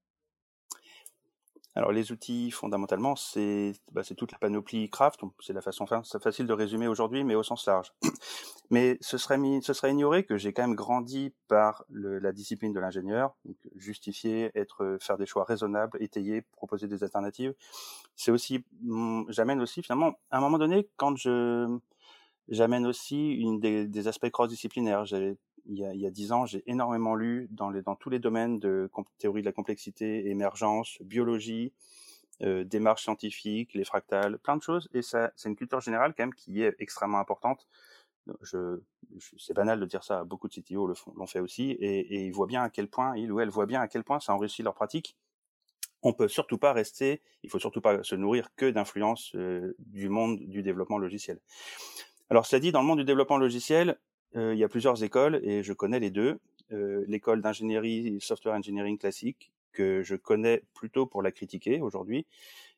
Alors 1.75 1.91
les 1.91 2.11
outils 2.11 2.51
fondamentalement 2.51 3.15
c'est 3.15 3.73
bah, 3.91 4.01
toute 4.03 4.31
la 4.31 4.37
panoplie 4.37 4.89
craft, 4.89 5.21
c'est 5.39 5.53
la 5.53 5.61
façon 5.61 5.85
facile 5.85 6.47
de 6.47 6.53
résumer 6.53 6.87
aujourd'hui 6.87 7.23
mais 7.23 7.35
au 7.35 7.43
sens 7.43 7.65
large. 7.65 7.93
Mais 8.71 8.97
ce 9.01 9.17
serait 9.17 9.39
mis, 9.39 9.63
ce 9.63 9.73
serait 9.73 9.91
ignoré 9.91 10.23
que 10.23 10.37
j'ai 10.37 10.53
quand 10.53 10.61
même 10.61 10.75
grandi 10.75 11.33
par 11.47 11.85
le, 11.89 12.19
la 12.19 12.31
discipline 12.31 12.71
de 12.71 12.79
l'ingénieur, 12.79 13.35
justifier, 13.75 14.51
être 14.53 14.97
faire 15.01 15.17
des 15.17 15.25
choix 15.25 15.43
raisonnables, 15.43 15.97
étayer, 16.03 16.43
proposer 16.51 16.87
des 16.87 17.03
alternatives. 17.03 17.55
C'est 18.15 18.31
aussi 18.31 18.63
mmh, 18.83 19.23
j'amène 19.29 19.59
aussi 19.61 19.81
finalement 19.81 20.19
à 20.29 20.37
un 20.37 20.41
moment 20.41 20.59
donné 20.59 20.87
quand 20.97 21.15
je 21.15 21.79
j'amène 22.49 22.85
aussi 22.85 23.31
une 23.33 23.59
des, 23.59 23.87
des 23.87 24.07
aspects 24.07 24.29
cross-disciplinaires. 24.29 25.05
Il 25.65 25.77
y 25.77 25.85
a, 25.85 25.93
il 25.93 25.99
y 26.01 26.05
a 26.05 26.11
10 26.11 26.31
ans, 26.31 26.45
j'ai 26.45 26.63
énormément 26.69 27.15
lu 27.15 27.47
dans, 27.51 27.69
les, 27.69 27.81
dans 27.81 27.95
tous 27.95 28.09
les 28.09 28.19
domaines 28.19 28.59
de 28.59 28.89
théorie 29.17 29.41
de 29.41 29.45
la 29.45 29.51
complexité, 29.51 30.29
émergence, 30.29 30.97
biologie, 31.01 31.73
euh, 32.41 32.63
démarche 32.63 33.03
scientifique, 33.03 33.73
les 33.73 33.83
fractales, 33.83 34.37
plein 34.39 34.57
de 34.57 34.61
choses. 34.61 34.89
Et 34.93 35.01
ça, 35.01 35.31
c'est 35.35 35.49
une 35.49 35.55
culture 35.55 35.81
générale 35.81 36.13
quand 36.15 36.23
même 36.23 36.33
qui 36.33 36.61
est 36.61 36.75
extrêmement 36.79 37.19
importante. 37.19 37.67
Je, 38.41 38.79
c'est 39.37 39.53
banal 39.53 39.79
de 39.79 39.85
dire 39.85 40.03
ça, 40.03 40.23
beaucoup 40.23 40.47
de 40.47 40.53
CTO 40.53 40.93
l'ont 41.15 41.25
fait 41.25 41.39
aussi, 41.39 41.71
et, 41.71 41.99
et 41.99 42.25
ils 42.25 42.31
voient 42.31 42.47
bien 42.47 42.61
à 42.61 42.69
quel 42.69 42.87
point, 42.87 43.15
ils 43.17 43.31
ou 43.31 43.39
elles 43.39 43.49
voient 43.49 43.65
bien 43.65 43.81
à 43.81 43.87
quel 43.87 44.03
point 44.03 44.19
ça 44.19 44.33
enrichit 44.33 44.61
leur 44.61 44.75
pratique. 44.75 45.17
on 46.03 46.13
peut 46.13 46.27
surtout 46.27 46.57
pas 46.57 46.71
rester, 46.71 47.21
il 47.43 47.49
faut 47.49 47.59
surtout 47.59 47.81
pas 47.81 48.03
se 48.03 48.15
nourrir 48.15 48.53
que 48.55 48.69
d'influences 48.69 49.35
du 49.79 50.09
monde 50.09 50.39
du 50.39 50.61
développement 50.61 50.97
logiciel. 50.97 51.39
Alors 52.29 52.45
cela 52.45 52.59
dit, 52.59 52.71
dans 52.71 52.81
le 52.81 52.87
monde 52.87 52.99
du 52.99 53.05
développement 53.05 53.37
logiciel, 53.37 53.99
il 54.35 54.57
y 54.57 54.63
a 54.63 54.69
plusieurs 54.69 55.03
écoles 55.03 55.39
et 55.43 55.63
je 55.63 55.73
connais 55.73 55.99
les 55.99 56.11
deux. 56.11 56.39
L'école 56.71 57.41
d'ingénierie 57.41 58.19
software 58.21 58.55
engineering 58.55 58.97
classique 58.97 59.51
que 59.71 60.03
je 60.03 60.15
connais 60.15 60.63
plutôt 60.73 61.05
pour 61.05 61.21
la 61.21 61.31
critiquer 61.31 61.81
aujourd'hui, 61.81 62.25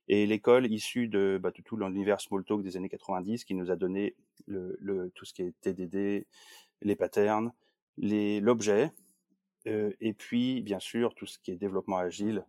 et 0.07 0.25
l'école 0.25 0.71
issue 0.71 1.07
de, 1.07 1.39
bah, 1.41 1.51
tout 1.51 1.77
l'univers 1.77 2.21
Smalltalk 2.21 2.61
des 2.63 2.77
années 2.77 2.89
90 2.89 3.45
qui 3.45 3.55
nous 3.55 3.71
a 3.71 3.75
donné 3.75 4.15
le, 4.47 5.11
tout 5.15 5.25
ce 5.25 5.33
qui 5.33 5.43
est 5.43 5.53
TDD, 5.61 6.25
les 6.81 6.95
patterns, 6.95 7.51
l'objet, 7.97 8.91
euh, 9.67 9.91
et 9.99 10.13
puis 10.13 10.61
bien 10.61 10.79
sûr 10.79 11.13
tout 11.13 11.25
ce 11.25 11.37
qui 11.37 11.51
est 11.51 11.55
développement 11.55 11.97
agile 11.97 12.45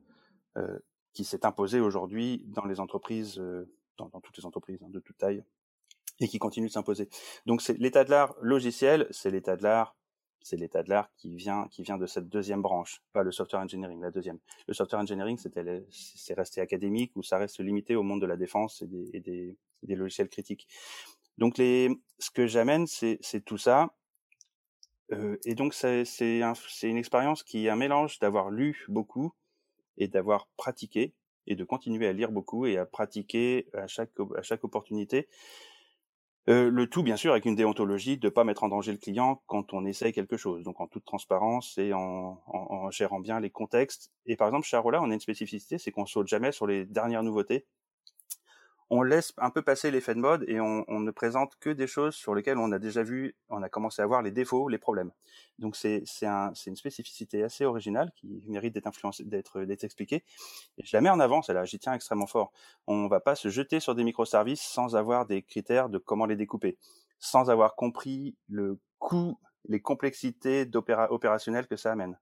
euh, 0.57 0.79
qui 1.13 1.25
s'est 1.25 1.45
imposé 1.45 1.79
aujourd'hui 1.79 2.43
dans 2.47 2.65
les 2.65 2.81
entreprises, 2.81 3.39
euh, 3.39 3.69
dans, 3.99 4.09
dans, 4.09 4.21
toutes 4.21 4.39
les 4.39 4.47
entreprises 4.47 4.83
hein, 4.83 4.89
de 4.89 5.01
toute 5.01 5.19
taille, 5.19 5.45
et 6.23 6.29
qui 6.29 6.39
continue 6.39 6.69
de 6.69 6.73
s'imposer. 6.73 7.09
Donc 7.47 7.63
c'est 7.63 7.79
l'état 7.79 8.05
de 8.05 8.11
l'art 8.11 8.35
logiciel, 8.41 9.07
c'est 9.11 9.31
l'état 9.31 9.57
de 9.57 9.63
l'art 9.63 9.95
c'est 10.45 10.57
l'état 10.57 10.83
de 10.83 10.91
l'art 10.91 11.11
qui 11.17 11.35
vient, 11.37 11.69
qui 11.71 11.83
vient 11.83 11.97
de 11.97 12.07
cette 12.07 12.29
deuxième 12.29 12.63
branche, 12.63 13.03
pas 13.13 13.23
le 13.23 13.33
software 13.33 13.63
engineering, 13.63 14.01
la 14.01 14.11
deuxième. 14.11 14.39
Le 14.67 14.75
software 14.75 15.01
engineering, 15.01 15.39
c'était, 15.39 15.85
c'est 15.91 16.35
resté 16.35 16.61
académique 16.61 17.13
ou 17.17 17.23
ça 17.23 17.39
reste 17.39 17.61
limité 17.61 17.97
au 17.97 18.03
monde 18.03 18.21
de 18.21 18.27
la 18.27 18.37
défense 18.37 18.83
et 19.13 19.21
des, 19.21 19.57
logiciels 19.83 20.29
critiques. 20.29 20.69
Donc 21.39 21.57
ce 21.57 22.31
que 22.33 22.47
j'amène, 22.47 22.87
c'est, 22.87 23.19
tout 23.45 23.59
ça. 23.59 23.95
Euh, 25.13 25.37
et 25.45 25.55
donc 25.55 25.75
c'est 25.75 26.05
une 26.83 26.97
expérience 26.97 27.43
qui 27.43 27.67
est 27.67 27.71
un 27.71 27.77
mélange 27.77 28.19
d'avoir 28.19 28.51
lu 28.51 28.85
beaucoup 28.89 29.33
et 29.99 30.09
d'avoir 30.09 30.49
pratiqué 30.57 31.13
et 31.47 31.57
de 31.57 31.65
continuer 31.65 32.07
à 32.07 32.13
lire 32.13 32.31
beaucoup 32.31 32.67
et 32.67 32.79
à 32.79 32.87
pratiquer 32.87 33.67
à 33.75 33.87
chaque, 33.87 34.11
à 34.37 34.43
chaque 34.43 34.65
opportunité. 34.65 35.29
Euh, 36.49 36.71
le 36.71 36.89
tout, 36.89 37.03
bien 37.05 37.17
sûr, 37.17 37.33
avec 37.33 37.45
une 37.45 37.55
déontologie 37.55 38.19
de 38.19 38.27
ne 38.27 38.31
pas 38.31 38.43
mettre 38.43 38.65
en 38.65 38.69
danger 38.69 38.91
le 38.91 38.99
client 38.99 39.43
quand 39.47 39.73
on 39.75 39.85
essaye 39.85 40.13
quelque 40.13 40.37
chose. 40.37 40.65
Donc, 40.65 40.81
en 40.81 40.89
toute 40.89 41.05
transparence 41.05 41.79
et 41.79 41.93
en, 41.93 42.43
en, 42.47 42.91
gérant 42.91 43.21
bien 43.21 43.39
les 43.39 43.51
contextes. 43.51 44.11
Et 44.27 44.37
par 44.37 44.49
exemple, 44.49 44.67
chez 44.67 44.77
Arola, 44.77 45.01
on 45.03 45.11
a 45.11 45.15
une 45.15 45.21
spécificité, 45.21 45.79
c'est 45.79 45.93
qu'on 45.93 46.07
saute 46.07 46.27
jamais 46.27 46.51
sur 46.51 46.67
les 46.67 46.85
dernières 46.85 47.23
nouveautés 47.23 47.67
on 48.95 49.01
laisse 49.01 49.33
un 49.39 49.49
peu 49.49 49.63
passer 49.63 49.91
l'effet 49.91 50.15
de 50.15 50.21
mode 50.21 50.45
et 50.49 50.61
on, 50.61 50.85
ne 50.87 51.11
présente 51.11 51.57
que 51.59 51.71
des 51.71 51.87
choses 51.87 52.15
sur 52.15 52.35
lesquelles 52.35 52.59
on 52.59 52.73
a 52.73 52.79
déjà 52.79 53.03
vu, 53.03 53.35
on 53.49 53.63
a 53.63 53.71
commencé 53.71 54.03
à 54.03 54.07
voir 54.07 54.21
les 54.21 54.33
défauts, 54.33 54.69
les 54.69 54.77
problèmes. 54.77 55.11
Donc 55.59 55.77
c'est 55.77 56.05
un, 56.25 56.53
une 56.67 56.77
spécificité 56.77 57.43
assez 57.43 57.65
originale 57.65 58.13
qui 58.15 58.45
mérite 58.49 58.75
d'être 58.75 59.85
expliquée. 59.85 60.25
Et 60.77 60.85
je 60.85 60.95
la 60.95 61.01
mets 61.01 61.09
en 61.09 61.21
avant, 61.21 61.41
celle-là, 61.41 61.65
j'y 61.65 61.79
tiens 61.79 61.95
extrêmement 61.95 62.27
fort. 62.27 62.53
On 62.87 63.09
va 63.09 63.21
pas 63.21 63.35
se 63.35 63.49
jeter 63.49 63.81
sur 63.81 63.95
des 63.95 64.05
microservices 64.05 64.61
sans 64.61 64.95
avoir 64.95 65.25
des 65.25 65.41
critères 65.43 65.89
de 65.89 65.97
comment 65.97 66.27
les 66.27 66.37
découper, 66.37 66.77
sans 67.19 67.49
avoir 67.49 67.77
compris 67.77 68.37
le 68.51 68.79
coût, 68.99 69.39
les 69.71 69.81
complexités 69.81 70.69
opérationnelles 70.75 71.67
que 71.67 71.77
ça 71.77 71.93
amène 71.93 72.19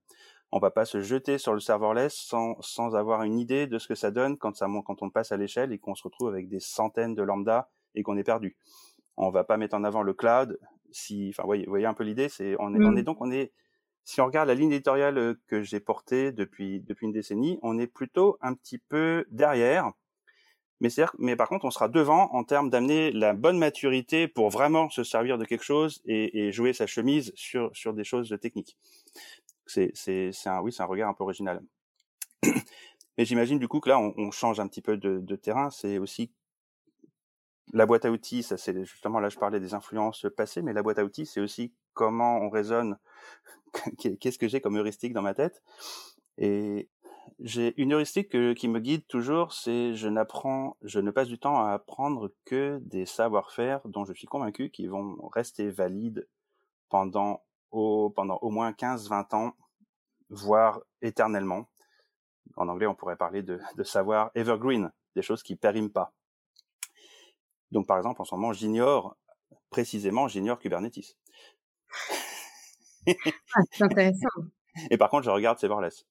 on 0.51 0.59
va 0.59 0.71
pas 0.71 0.85
se 0.85 1.01
jeter 1.01 1.37
sur 1.37 1.53
le 1.53 1.59
serverless 1.59 2.13
sans, 2.13 2.55
sans 2.61 2.95
avoir 2.95 3.23
une 3.23 3.39
idée 3.39 3.67
de 3.67 3.79
ce 3.79 3.87
que 3.87 3.95
ça 3.95 4.11
donne 4.11 4.37
quand 4.37 4.55
ça 4.55 4.67
quand 4.85 5.01
on 5.01 5.09
passe 5.09 5.31
à 5.31 5.37
l'échelle 5.37 5.71
et 5.71 5.79
qu'on 5.79 5.95
se 5.95 6.03
retrouve 6.03 6.27
avec 6.27 6.49
des 6.49 6.59
centaines 6.59 7.15
de 7.15 7.23
lambda 7.23 7.69
et 7.95 8.03
qu'on 8.03 8.17
est 8.17 8.23
perdu. 8.23 8.57
On 9.17 9.29
va 9.29 9.43
pas 9.43 9.57
mettre 9.57 9.75
en 9.75 9.83
avant 9.83 10.03
le 10.03 10.13
cloud 10.13 10.59
si, 10.91 11.29
enfin, 11.29 11.43
voyez, 11.43 11.65
voyez 11.67 11.85
un 11.85 11.93
peu 11.93 12.03
l'idée, 12.03 12.27
c'est 12.27 12.55
on, 12.59 12.75
est, 12.75 12.83
on 12.83 12.95
est 12.95 13.01
mm. 13.01 13.05
donc 13.05 13.21
on 13.21 13.31
est 13.31 13.53
si 14.03 14.19
on 14.19 14.25
regarde 14.25 14.47
la 14.47 14.55
ligne 14.55 14.71
éditoriale 14.71 15.17
euh, 15.17 15.33
que 15.47 15.61
j'ai 15.61 15.79
portée 15.79 16.31
depuis 16.31 16.81
depuis 16.81 17.05
une 17.05 17.13
décennie, 17.13 17.59
on 17.61 17.77
est 17.79 17.87
plutôt 17.87 18.37
un 18.41 18.53
petit 18.53 18.77
peu 18.77 19.25
derrière. 19.29 19.91
Mais, 20.81 20.89
mais 21.19 21.35
par 21.35 21.47
contre, 21.47 21.65
on 21.65 21.69
sera 21.69 21.87
devant 21.89 22.33
en 22.33 22.43
termes 22.43 22.71
d'amener 22.71 23.11
la 23.11 23.33
bonne 23.33 23.59
maturité 23.59 24.27
pour 24.27 24.49
vraiment 24.49 24.89
se 24.89 25.03
servir 25.03 25.37
de 25.37 25.45
quelque 25.45 25.63
chose 25.63 26.01
et, 26.05 26.39
et 26.47 26.51
jouer 26.51 26.73
sa 26.73 26.87
chemise 26.87 27.31
sur, 27.35 27.69
sur 27.73 27.93
des 27.93 28.03
choses 28.03 28.35
techniques 28.41 28.79
c'est 29.93 30.31
un 30.45 30.61
oui 30.61 30.71
c'est 30.71 30.83
un 30.83 30.87
regard 30.87 31.09
un 31.09 31.13
peu 31.13 31.23
original. 31.23 31.61
Mais 33.17 33.25
j'imagine 33.25 33.59
du 33.59 33.67
coup 33.67 33.79
que 33.79 33.89
là 33.89 33.99
on, 33.99 34.31
change 34.31 34.59
un 34.59 34.67
petit 34.67 34.81
peu 34.81 34.97
de, 34.97 35.35
terrain. 35.35 35.69
C'est 35.69 35.97
aussi 35.97 36.31
la 37.73 37.85
boîte 37.85 38.05
à 38.05 38.11
outils. 38.11 38.43
Ça 38.43 38.57
c'est 38.57 38.85
justement 38.85 39.19
là 39.19 39.29
je 39.29 39.37
parlais 39.37 39.59
des 39.59 39.73
influences 39.73 40.25
passées, 40.35 40.61
mais 40.61 40.73
la 40.73 40.83
boîte 40.83 40.99
à 40.99 41.03
outils 41.03 41.25
c'est 41.25 41.41
aussi 41.41 41.73
comment 41.93 42.37
on 42.37 42.49
raisonne. 42.49 42.97
Qu'est-ce 44.19 44.37
que 44.37 44.47
j'ai 44.47 44.61
comme 44.61 44.77
heuristique 44.77 45.13
dans 45.13 45.21
ma 45.21 45.33
tête 45.33 45.61
Et 46.37 46.89
j'ai 47.39 47.73
une 47.81 47.93
heuristique 47.93 48.29
qui 48.55 48.67
me 48.67 48.79
guide 48.79 49.07
toujours, 49.07 49.53
c'est 49.53 49.95
je 49.95 50.07
n'apprends, 50.07 50.77
je 50.81 50.99
ne 50.99 51.11
passe 51.11 51.27
du 51.27 51.39
temps 51.39 51.63
à 51.63 51.71
apprendre 51.71 52.31
que 52.45 52.79
des 52.83 53.05
savoir-faire 53.05 53.81
dont 53.85 54.05
je 54.05 54.13
suis 54.13 54.27
convaincu 54.27 54.69
qu'ils 54.69 54.89
vont 54.89 55.17
rester 55.33 55.69
valides 55.69 56.27
pendant 56.89 57.43
au, 57.71 58.09
pendant 58.09 58.37
au 58.41 58.49
moins 58.49 58.71
15-20 58.71 59.35
ans, 59.35 59.53
voire 60.31 60.81
éternellement. 61.01 61.69
En 62.57 62.67
anglais, 62.67 62.87
on 62.87 62.95
pourrait 62.95 63.17
parler 63.17 63.43
de, 63.43 63.59
de 63.77 63.83
savoir 63.83 64.31
evergreen, 64.33 64.91
des 65.15 65.21
choses 65.21 65.43
qui 65.43 65.55
périment 65.55 65.91
pas. 65.91 66.13
Donc, 67.71 67.87
par 67.87 67.97
exemple, 67.97 68.21
en 68.21 68.25
ce 68.25 68.33
moment, 68.35 68.51
j'ignore, 68.51 69.15
précisément, 69.69 70.27
j'ignore 70.27 70.59
Kubernetes. 70.59 71.15
ah, 73.07 73.61
c'est 73.71 73.83
intéressant. 73.83 74.27
Et 74.89 74.97
par 74.97 75.09
contre, 75.09 75.25
je 75.25 75.29
regarde 75.29 75.59
serverless. 75.59 76.05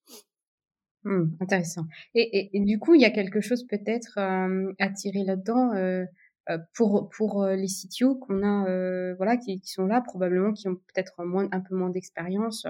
Hmm, 1.04 1.30
intéressant. 1.40 1.86
Et, 2.14 2.56
et, 2.56 2.60
du 2.60 2.78
coup, 2.78 2.94
il 2.94 3.00
y 3.00 3.06
a 3.06 3.10
quelque 3.10 3.40
chose 3.40 3.66
peut-être 3.66 4.18
euh, 4.18 4.72
à 4.78 4.90
tirer 4.90 5.24
là-dedans. 5.24 5.72
Euh, 5.74 6.04
euh, 6.50 6.58
pour 6.74 7.10
pour 7.10 7.42
euh, 7.42 7.54
les 7.54 7.66
CTO 7.66 8.16
qu'on 8.16 8.42
a 8.42 8.66
euh, 8.68 9.14
voilà 9.16 9.36
qui, 9.36 9.60
qui, 9.60 9.70
sont 9.70 9.86
là 9.86 10.00
probablement 10.00 10.52
qui 10.52 10.68
ont 10.68 10.74
peut-être 10.74 11.22
moins 11.22 11.48
un 11.52 11.60
peu 11.60 11.76
moins 11.76 11.90
d'expérience 11.90 12.66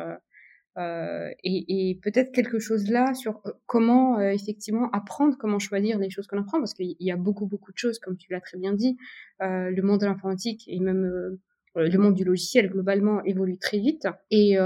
euh, 0.79 1.31
et, 1.43 1.99
peut-être 2.03 2.33
quelque 2.33 2.59
chose 2.59 2.89
là 2.89 3.13
sur 3.15 3.43
comment 3.67 4.21
effectivement 4.21 4.89
apprendre 4.93 5.37
comment 5.39 5.59
choisir 5.59 5.99
les 5.99 6.11
choses 6.11 6.27
qu'on 6.27 6.39
apprend 6.39 6.59
parce 6.59 6.75
qu'il 6.75 6.95
y 7.01 7.11
a 7.11 7.17
beaucoup 7.17 7.47
beaucoup 7.47 7.73
de 7.73 7.77
choses 7.77 7.99
comme 7.99 8.17
tu 8.17 8.33
l'as 8.33 8.41
très 8.41 8.59
bien 8.59 8.73
dit. 8.73 8.97
Le 9.41 9.81
monde 9.83 10.01
de 10.01 10.07
l'informatique 10.07 10.65
et 10.69 10.79
même 10.81 11.39
le 11.75 11.99
monde 11.99 12.15
du 12.15 12.25
logiciel 12.25 12.71
globalement 12.71 13.23
évolue 13.25 13.59
très 13.59 13.79
vite. 13.79 14.07
Et 14.31 14.57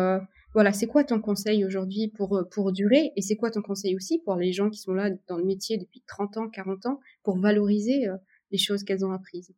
voilà, 0.52 0.72
c'est 0.72 0.86
quoi 0.86 1.04
ton 1.04 1.20
conseil 1.20 1.64
aujourd'hui 1.64 2.08
pour, 2.08 2.44
pour 2.50 2.70
durer? 2.72 3.12
Et 3.16 3.22
c'est 3.22 3.36
quoi 3.36 3.50
ton 3.50 3.62
conseil 3.62 3.96
aussi 3.96 4.20
pour 4.20 4.36
les 4.36 4.52
gens 4.52 4.70
qui 4.70 4.78
sont 4.78 4.92
là 4.92 5.10
dans 5.26 5.38
le 5.38 5.44
métier 5.44 5.78
depuis 5.78 6.02
30 6.06 6.36
ans, 6.36 6.48
40 6.48 6.86
ans 6.86 7.00
pour 7.22 7.38
valoriser 7.38 8.06
les 8.50 8.58
choses 8.58 8.84
qu'elles 8.84 9.04
ont 9.04 9.12
apprises? 9.12 9.52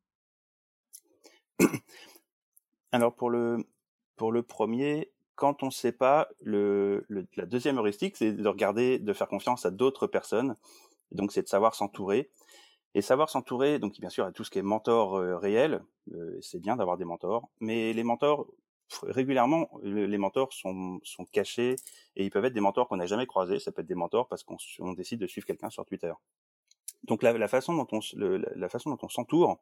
Alors 2.93 3.15
pour 3.15 3.31
le, 3.31 3.59
pour 4.17 4.33
le 4.33 4.43
premier, 4.43 5.13
quand 5.37 5.63
on 5.63 5.67
ne 5.67 5.71
sait 5.71 5.93
pas, 5.93 6.29
le, 6.43 7.07
la 7.09 7.47
deuxième 7.47 7.79
heuristique, 7.79 8.17
c'est 8.17 8.33
de 8.33 8.49
regarder, 8.49 8.99
de 8.99 9.13
faire 9.13 9.29
confiance 9.29 9.67
à 9.67 9.71
d'autres 9.71 10.07
personnes. 10.07 10.57
Donc 11.13 11.31
c'est 11.31 11.43
de 11.43 11.49
savoir 11.49 11.75
s'entourer. 11.75 12.31
Et 12.95 13.03
savoir 13.03 13.29
s'entourer, 13.29 13.79
donc 13.79 14.01
bien 14.01 14.09
sûr, 14.09 14.25
à 14.25 14.33
tout 14.33 14.43
ce 14.43 14.51
qui 14.51 14.59
est 14.59 14.63
mentor 14.63 15.17
euh, 15.17 15.37
réel, 15.37 15.85
euh, 16.15 16.39
c'est 16.41 16.59
bien 16.59 16.77
d'avoir 16.77 16.97
des 16.97 17.05
mentors, 17.05 17.51
mais 17.61 17.93
les 17.93 18.03
mentors, 18.03 18.47
régulièrement, 19.03 19.69
les 19.83 20.17
mentors 20.17 20.53
sont, 20.55 20.99
sont 21.03 21.27
cachés 21.27 21.77
et 22.15 22.25
ils 22.25 22.31
peuvent 22.31 22.45
être 22.47 22.55
des 22.55 22.61
mentors 22.61 22.89
qu'on 22.89 22.97
n'a 22.97 23.07
jamais 23.07 23.27
croisés. 23.27 23.59
Ça 23.59 23.71
peut 23.71 23.83
être 23.83 23.89
des 23.89 23.95
mentors 23.95 24.29
parce 24.29 24.45
qu'on 24.45 24.93
décide 24.95 25.21
de 25.21 25.27
suivre 25.27 25.47
quelqu'un 25.47 25.69
sur 25.69 25.85
Twitter. 25.85 26.13
Donc 27.05 27.23
la, 27.23 27.33
la, 27.37 27.49
façon 27.49 27.75
dont 27.75 27.87
on 27.93 28.01
la 28.17 28.69
façon 28.69 28.91
dont 28.91 28.99
on 29.03 29.09
s'entoure 29.09 29.59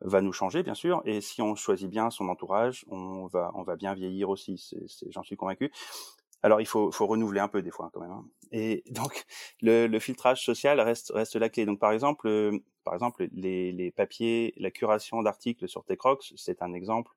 va 0.00 0.20
nous 0.20 0.32
changer 0.32 0.62
bien 0.62 0.74
sûr 0.74 1.02
et 1.04 1.20
si 1.20 1.42
on 1.42 1.54
choisit 1.54 1.88
bien 1.88 2.10
son 2.10 2.28
entourage, 2.28 2.84
on 2.88 3.26
va 3.26 3.50
on 3.54 3.62
va 3.62 3.76
bien 3.76 3.94
vieillir 3.94 4.28
aussi, 4.28 4.58
c'est, 4.58 5.10
j'en 5.10 5.22
suis 5.22 5.36
convaincu. 5.36 5.72
Alors 6.42 6.60
il 6.60 6.66
faut, 6.66 6.92
faut 6.92 7.06
renouveler 7.06 7.40
un 7.40 7.48
peu 7.48 7.62
des 7.62 7.70
fois 7.70 7.90
quand 7.92 8.00
même. 8.00 8.10
Hein. 8.10 8.24
Et 8.52 8.84
donc 8.90 9.24
le, 9.62 9.86
le, 9.86 9.98
filtrage 9.98 10.44
social 10.44 10.80
reste 10.80 11.10
reste 11.14 11.36
la 11.36 11.48
clé. 11.48 11.66
Donc 11.66 11.80
par 11.80 11.92
exemple 11.92 12.28
euh, 12.28 12.58
par 12.84 12.94
exemple 12.94 13.26
les, 13.32 13.72
les 13.72 13.90
papiers, 13.90 14.52
la 14.56 14.70
curation 14.70 15.22
d'articles 15.22 15.68
sur 15.68 15.84
Techrox, 15.84 16.34
c'est 16.36 16.62
un 16.62 16.72
exemple 16.72 17.12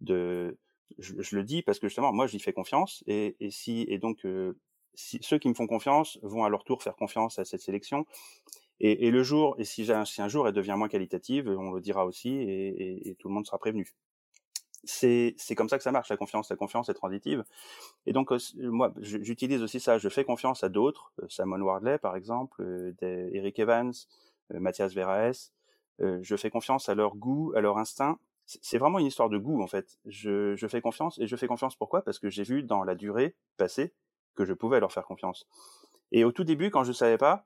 de 0.00 0.58
je, 0.98 1.14
je, 1.18 1.36
le 1.36 1.44
dis 1.44 1.62
parce 1.62 1.78
que 1.78 1.88
justement 1.88 2.12
moi 2.12 2.26
j'y 2.26 2.40
fais 2.40 2.52
confiance 2.52 3.02
et, 3.06 3.36
et 3.40 3.50
si 3.50 3.84
et 3.88 3.98
donc 3.98 4.24
euh, 4.24 4.56
si, 4.94 5.18
ceux 5.22 5.38
qui 5.38 5.48
me 5.48 5.54
font 5.54 5.66
confiance 5.66 6.18
vont 6.22 6.44
à 6.44 6.48
leur 6.48 6.64
tour 6.64 6.82
faire 6.82 6.96
confiance 6.96 7.38
à 7.38 7.44
cette 7.44 7.60
sélection 7.60 8.06
et, 8.80 9.06
et 9.06 9.10
le 9.10 9.22
jour, 9.22 9.56
et 9.58 9.64
si, 9.64 9.86
si, 10.04 10.22
un 10.22 10.28
jour 10.28 10.46
elle 10.46 10.54
devient 10.54 10.74
moins 10.76 10.88
qualitative, 10.88 11.48
on 11.48 11.72
le 11.72 11.80
dira 11.80 12.04
aussi 12.06 12.30
et, 12.30 13.08
et, 13.08 13.14
tout 13.16 13.28
le 13.28 13.34
monde 13.34 13.46
sera 13.46 13.58
prévenu. 13.58 13.92
C'est 14.84 15.34
comme 15.56 15.68
ça 15.68 15.76
que 15.76 15.82
ça 15.82 15.90
marche, 15.90 16.08
la 16.08 16.16
confiance. 16.16 16.48
La 16.50 16.56
confiance 16.56 16.88
est 16.88 16.94
transitive. 16.94 17.44
Et 18.06 18.12
donc, 18.12 18.30
euh, 18.32 18.38
moi, 18.56 18.94
j'utilise 19.00 19.62
aussi 19.62 19.80
ça. 19.80 19.98
Je 19.98 20.08
fais 20.08 20.24
confiance 20.24 20.62
à 20.62 20.68
d'autres, 20.68 21.12
euh, 21.20 21.28
Simon 21.28 21.60
Wardley, 21.60 21.98
par 21.98 22.14
exemple, 22.14 22.62
euh, 22.62 22.92
Eric 23.32 23.58
Evans, 23.58 23.92
Mathias 24.54 24.94
Veraes. 24.94 25.50
je 25.98 26.36
fais 26.36 26.48
confiance 26.48 26.88
à 26.88 26.94
leur 26.94 27.16
goût, 27.16 27.52
à 27.56 27.60
leur 27.60 27.76
instinct. 27.76 28.18
C'est 28.46 28.78
vraiment 28.78 28.98
une 28.98 29.06
histoire 29.06 29.28
de 29.28 29.36
goût, 29.36 29.60
en 29.62 29.66
fait. 29.66 29.98
Je, 30.06 30.56
je 30.56 30.66
fais 30.68 30.80
confiance, 30.80 31.18
et 31.18 31.26
je 31.26 31.36
fais 31.36 31.48
confiance 31.48 31.76
pourquoi? 31.76 32.02
Parce 32.02 32.18
que 32.18 32.30
j'ai 32.30 32.44
vu 32.44 32.62
dans 32.62 32.82
la 32.82 32.94
durée 32.94 33.34
passée 33.58 33.92
que 34.36 34.46
je 34.46 34.54
pouvais 34.54 34.80
leur 34.80 34.92
faire 34.92 35.04
confiance. 35.04 35.46
Et 36.12 36.24
au 36.24 36.32
tout 36.32 36.44
début, 36.44 36.70
quand 36.70 36.84
je 36.84 36.90
ne 36.90 36.94
savais 36.94 37.18
pas, 37.18 37.44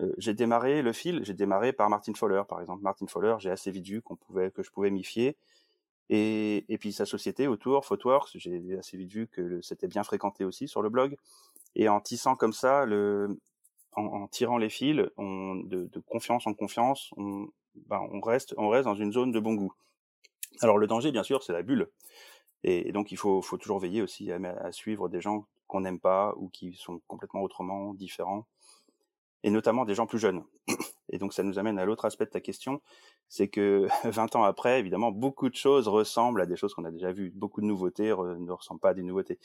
euh, 0.00 0.12
j'ai 0.18 0.34
démarré 0.34 0.82
le 0.82 0.92
fil, 0.92 1.24
j'ai 1.24 1.34
démarré 1.34 1.72
par 1.72 1.88
Martin 1.88 2.12
Fowler, 2.14 2.42
par 2.48 2.60
exemple. 2.60 2.82
Martin 2.82 3.06
Fowler, 3.06 3.36
j'ai 3.38 3.50
assez 3.50 3.70
vite 3.70 3.86
vu 3.86 4.02
qu'on 4.02 4.16
pouvait, 4.16 4.50
que 4.50 4.62
je 4.62 4.70
pouvais 4.70 4.90
m'y 4.90 5.04
fier. 5.04 5.36
Et, 6.08 6.64
et, 6.68 6.78
puis 6.78 6.92
sa 6.92 7.04
société 7.04 7.48
autour, 7.48 7.84
Photoworks, 7.84 8.30
j'ai 8.34 8.78
assez 8.78 8.96
vite 8.96 9.10
vu 9.10 9.26
que 9.26 9.60
c'était 9.62 9.88
bien 9.88 10.04
fréquenté 10.04 10.44
aussi 10.44 10.68
sur 10.68 10.82
le 10.82 10.88
blog. 10.88 11.16
Et 11.74 11.88
en 11.88 12.00
tissant 12.00 12.36
comme 12.36 12.52
ça, 12.52 12.84
le, 12.84 13.40
en, 13.92 14.04
en 14.04 14.28
tirant 14.28 14.58
les 14.58 14.68
fils, 14.68 15.02
on, 15.16 15.56
de, 15.56 15.86
de, 15.86 16.00
confiance 16.00 16.46
en 16.46 16.54
confiance, 16.54 17.10
on, 17.16 17.48
ben, 17.88 18.06
on, 18.12 18.20
reste, 18.20 18.54
on 18.56 18.68
reste 18.68 18.84
dans 18.84 18.94
une 18.94 19.12
zone 19.12 19.32
de 19.32 19.40
bon 19.40 19.54
goût. 19.54 19.72
Alors 20.60 20.78
le 20.78 20.86
danger, 20.86 21.10
bien 21.10 21.24
sûr, 21.24 21.42
c'est 21.42 21.52
la 21.52 21.62
bulle. 21.62 21.88
Et, 22.62 22.92
donc 22.92 23.10
il 23.12 23.16
faut, 23.16 23.42
faut 23.42 23.56
toujours 23.56 23.78
veiller 23.78 24.02
aussi 24.02 24.30
à, 24.30 24.36
à 24.36 24.72
suivre 24.72 25.08
des 25.08 25.20
gens 25.20 25.46
qu'on 25.66 25.80
n'aime 25.80 26.00
pas 26.00 26.34
ou 26.36 26.48
qui 26.48 26.74
sont 26.74 27.00
complètement 27.08 27.42
autrement 27.42 27.94
différents 27.94 28.46
et 29.42 29.50
notamment 29.50 29.84
des 29.84 29.94
gens 29.94 30.06
plus 30.06 30.18
jeunes. 30.18 30.44
Et 31.08 31.18
donc 31.18 31.32
ça 31.32 31.42
nous 31.42 31.58
amène 31.58 31.78
à 31.78 31.84
l'autre 31.84 32.04
aspect 32.04 32.24
de 32.24 32.30
ta 32.30 32.40
question, 32.40 32.80
c'est 33.28 33.48
que 33.48 33.86
20 34.04 34.36
ans 34.36 34.44
après, 34.44 34.80
évidemment, 34.80 35.12
beaucoup 35.12 35.48
de 35.48 35.54
choses 35.54 35.88
ressemblent 35.88 36.40
à 36.40 36.46
des 36.46 36.56
choses 36.56 36.74
qu'on 36.74 36.84
a 36.84 36.90
déjà 36.90 37.12
vues. 37.12 37.30
Beaucoup 37.34 37.60
de 37.60 37.66
nouveautés 37.66 38.08
ne 38.08 38.52
ressemblent 38.52 38.80
pas 38.80 38.90
à 38.90 38.94
des 38.94 39.02
nouveautés. 39.02 39.38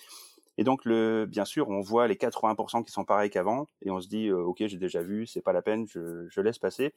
Et 0.58 0.64
donc, 0.64 0.86
le, 0.86 1.26
bien 1.26 1.46
sûr, 1.46 1.70
on 1.70 1.82
voit 1.82 2.08
les 2.08 2.16
80% 2.16 2.84
qui 2.84 2.92
sont 2.92 3.06
pareils 3.06 3.30
qu'avant, 3.30 3.68
et 3.82 3.90
on 3.90 4.02
se 4.02 4.08
dit, 4.08 4.28
euh, 4.28 4.44
ok, 4.44 4.64
j'ai 4.68 4.78
déjà 4.78 5.02
vu, 5.02 5.26
c'est 5.26 5.42
pas 5.42 5.54
la 5.54 5.62
peine, 5.62 5.88
je, 5.88 6.28
je 6.30 6.42
laisse 6.42 6.60
passer. 6.60 6.94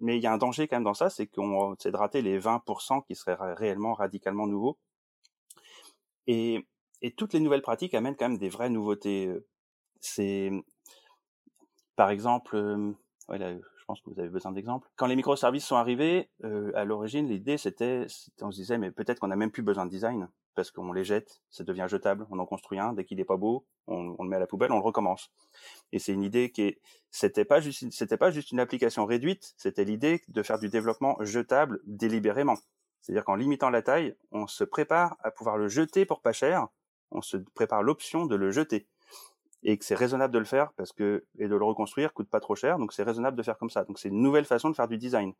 Mais 0.00 0.16
il 0.16 0.22
y 0.22 0.26
a 0.26 0.32
un 0.32 0.38
danger 0.38 0.66
quand 0.66 0.76
même 0.76 0.84
dans 0.84 0.94
ça, 0.94 1.10
c'est 1.10 1.26
qu'on 1.26 1.76
c'est 1.78 1.92
de 1.92 1.96
rater 1.96 2.22
les 2.22 2.38
20% 2.38 3.04
qui 3.06 3.14
seraient 3.14 3.36
réellement 3.54 3.94
radicalement 3.94 4.46
nouveaux. 4.46 4.78
Et, 6.26 6.66
et 7.02 7.12
toutes 7.12 7.32
les 7.32 7.40
nouvelles 7.40 7.62
pratiques 7.62 7.94
amènent 7.94 8.16
quand 8.16 8.28
même 8.28 8.38
des 8.38 8.48
vraies 8.48 8.70
nouveautés. 8.70 9.30
C'est 10.00 10.50
par 11.96 12.10
exemple, 12.10 12.54
euh, 12.56 12.92
je 13.30 13.84
pense 13.86 14.00
que 14.00 14.10
vous 14.10 14.20
avez 14.20 14.28
besoin 14.28 14.52
d'exemples. 14.52 14.88
Quand 14.96 15.06
les 15.06 15.16
microservices 15.16 15.64
sont 15.64 15.76
arrivés, 15.76 16.28
euh, 16.44 16.70
à 16.74 16.84
l'origine, 16.84 17.28
l'idée 17.28 17.58
c'était, 17.58 18.06
on 18.40 18.50
se 18.50 18.56
disait, 18.56 18.78
mais 18.78 18.90
peut-être 18.90 19.18
qu'on 19.20 19.28
n'a 19.28 19.36
même 19.36 19.50
plus 19.50 19.62
besoin 19.62 19.86
de 19.86 19.90
design 19.90 20.28
parce 20.54 20.70
qu'on 20.70 20.92
les 20.92 21.04
jette, 21.04 21.42
ça 21.50 21.64
devient 21.64 21.86
jetable, 21.86 22.26
on 22.30 22.38
en 22.38 22.46
construit 22.46 22.78
un, 22.78 22.94
dès 22.94 23.04
qu'il 23.04 23.18
n'est 23.18 23.24
pas 23.24 23.36
beau, 23.36 23.66
on, 23.86 24.16
le 24.22 24.28
met 24.28 24.36
à 24.36 24.38
la 24.38 24.46
poubelle, 24.46 24.72
on 24.72 24.78
le 24.78 24.84
recommence. 24.84 25.30
Et 25.92 25.98
c'est 25.98 26.12
une 26.12 26.22
idée 26.22 26.50
qui 26.50 26.78
c'était 27.10 27.44
pas 27.44 27.60
juste, 27.60 27.92
c'était 27.92 28.16
pas 28.16 28.30
juste 28.30 28.52
une 28.52 28.60
application 28.60 29.04
réduite, 29.04 29.54
c'était 29.58 29.84
l'idée 29.84 30.22
de 30.28 30.42
faire 30.42 30.58
du 30.58 30.70
développement 30.70 31.16
jetable 31.20 31.80
délibérément. 31.84 32.56
C'est-à-dire 33.02 33.24
qu'en 33.24 33.36
limitant 33.36 33.68
la 33.68 33.82
taille, 33.82 34.16
on 34.32 34.46
se 34.46 34.64
prépare 34.64 35.16
à 35.22 35.30
pouvoir 35.30 35.58
le 35.58 35.68
jeter 35.68 36.06
pour 36.06 36.22
pas 36.22 36.32
cher, 36.32 36.68
on 37.10 37.20
se 37.20 37.36
prépare 37.36 37.82
l'option 37.82 38.26
de 38.26 38.34
le 38.34 38.50
jeter 38.50 38.88
et 39.62 39.76
que 39.78 39.84
c'est 39.84 39.94
raisonnable 39.94 40.32
de 40.32 40.38
le 40.38 40.44
faire 40.44 40.72
parce 40.74 40.92
que 40.92 41.24
et 41.38 41.48
de 41.48 41.56
le 41.56 41.64
reconstruire 41.64 42.12
coûte 42.12 42.28
pas 42.28 42.40
trop 42.40 42.54
cher, 42.54 42.78
donc 42.78 42.92
c'est 42.92 43.02
raisonnable 43.02 43.36
de 43.36 43.42
faire 43.42 43.58
comme 43.58 43.70
ça. 43.70 43.84
Donc 43.84 43.98
c'est 43.98 44.08
une 44.08 44.20
nouvelle 44.20 44.44
façon 44.44 44.70
de 44.70 44.74
faire 44.76 44.88
du 44.88 44.98
design. 44.98 45.32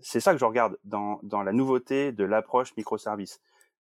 C'est 0.00 0.20
ça 0.20 0.32
que 0.32 0.38
je 0.38 0.44
regarde 0.44 0.78
dans, 0.84 1.20
dans 1.22 1.42
la 1.42 1.52
nouveauté 1.52 2.12
de 2.12 2.24
l'approche 2.24 2.74
microservice. 2.76 3.40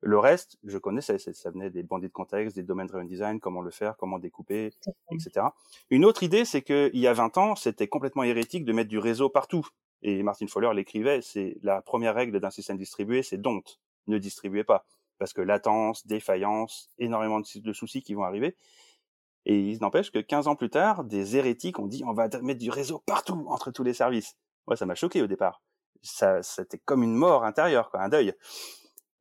Le 0.05 0.19
reste, 0.19 0.57
je 0.65 0.77
connaissais, 0.77 1.17
ça 1.17 1.49
venait 1.49 1.69
des 1.69 1.81
bandits 1.81 2.09
de 2.09 2.11
contexte, 2.11 2.57
des 2.57 2.63
domaines 2.63 2.87
driven 2.87 3.07
design, 3.07 3.39
comment 3.39 3.61
le 3.61 3.71
faire, 3.71 3.95
comment 3.95 4.19
découper, 4.19 4.73
etc. 5.11 5.45
Une 5.89 6.03
autre 6.03 6.23
idée, 6.23 6.43
c'est 6.43 6.61
qu'il 6.61 6.99
y 6.99 7.07
a 7.07 7.13
20 7.13 7.37
ans, 7.37 7.55
c'était 7.55 7.87
complètement 7.87 8.23
hérétique 8.23 8.65
de 8.65 8.73
mettre 8.73 8.89
du 8.89 8.97
réseau 8.99 9.29
partout. 9.29 9.65
Et 10.01 10.21
Martin 10.21 10.47
Fowler 10.47 10.71
l'écrivait, 10.75 11.21
c'est 11.21 11.55
la 11.63 11.81
première 11.81 12.15
règle 12.15 12.41
d'un 12.41 12.49
système 12.49 12.77
distribué, 12.77 13.23
c'est 13.23 13.37
don't, 13.37 13.63
ne 14.07 14.17
distribuez 14.17 14.65
pas. 14.65 14.85
Parce 15.19 15.31
que 15.31 15.39
latence, 15.39 16.05
défaillance, 16.05 16.89
énormément 16.97 17.39
de 17.39 17.73
soucis 17.73 18.03
qui 18.03 18.13
vont 18.13 18.23
arriver. 18.23 18.57
Et 19.45 19.59
il 19.59 19.79
n'empêche 19.81 20.11
que 20.11 20.19
15 20.19 20.47
ans 20.47 20.55
plus 20.55 20.69
tard, 20.69 21.03
des 21.03 21.35
hérétiques 21.35 21.79
ont 21.79 21.87
dit 21.87 22.03
on 22.05 22.13
va 22.13 22.29
mettre 22.41 22.59
du 22.59 22.69
réseau 22.69 23.03
partout 23.05 23.45
entre 23.47 23.71
tous 23.71 23.83
les 23.83 23.93
services. 23.93 24.35
Moi, 24.67 24.77
ça 24.77 24.85
m'a 24.85 24.95
choqué 24.95 25.21
au 25.21 25.27
départ. 25.27 25.61
Ça, 26.01 26.41
c'était 26.43 26.79
comme 26.79 27.03
une 27.03 27.15
mort 27.15 27.43
intérieure, 27.43 27.89
quoi, 27.89 28.01
un 28.01 28.09
deuil. 28.09 28.33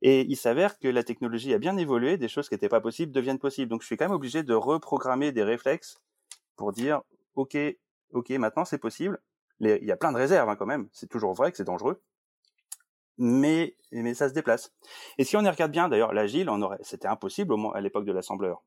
Et 0.01 0.21
il 0.21 0.35
s'avère 0.35 0.79
que 0.79 0.87
la 0.87 1.03
technologie 1.03 1.53
a 1.53 1.57
bien 1.57 1.77
évolué, 1.77 2.17
des 2.17 2.27
choses 2.27 2.49
qui 2.49 2.55
n'étaient 2.55 2.69
pas 2.69 2.81
possibles 2.81 3.11
deviennent 3.11 3.39
possibles. 3.39 3.69
Donc, 3.69 3.81
je 3.81 3.87
suis 3.87 3.97
quand 3.97 4.05
même 4.05 4.15
obligé 4.15 4.43
de 4.43 4.53
reprogrammer 4.53 5.31
des 5.31 5.43
réflexes 5.43 5.97
pour 6.57 6.73
dire 6.73 7.01
ok, 7.35 7.57
ok, 8.13 8.29
maintenant 8.31 8.65
c'est 8.65 8.77
possible. 8.77 9.19
il 9.59 9.83
y 9.83 9.91
a 9.91 9.97
plein 9.97 10.11
de 10.11 10.17
réserves 10.17 10.49
hein, 10.49 10.55
quand 10.55 10.65
même. 10.65 10.87
C'est 10.91 11.09
toujours 11.09 11.33
vrai 11.33 11.51
que 11.51 11.57
c'est 11.57 11.63
dangereux, 11.63 12.01
mais 13.17 13.75
mais 13.91 14.13
ça 14.13 14.29
se 14.29 14.33
déplace. 14.33 14.73
Et 15.17 15.23
si 15.23 15.37
on 15.37 15.41
y 15.43 15.49
regarde 15.49 15.71
bien, 15.71 15.87
d'ailleurs, 15.89 16.13
l'agile, 16.13 16.49
on 16.49 16.61
aurait, 16.61 16.79
c'était 16.81 17.07
impossible 17.07 17.53
au 17.53 17.57
moins 17.57 17.73
à 17.73 17.81
l'époque 17.81 18.05
de 18.05 18.11
l'assembleur. 18.11 18.63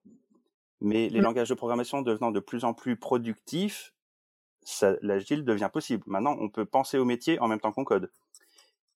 Mais 0.80 1.08
les 1.08 1.20
mmh. 1.20 1.22
langages 1.22 1.48
de 1.48 1.54
programmation 1.54 2.02
devenant 2.02 2.30
de 2.30 2.40
plus 2.40 2.64
en 2.64 2.74
plus 2.74 2.96
productifs, 2.96 3.94
l'agile 5.00 5.44
devient 5.44 5.70
possible. 5.72 6.02
Maintenant, 6.06 6.36
on 6.38 6.48
peut 6.48 6.66
penser 6.66 6.98
au 6.98 7.04
métier 7.04 7.38
en 7.40 7.48
même 7.48 7.60
temps 7.60 7.72
qu'on 7.72 7.84
code. 7.84 8.10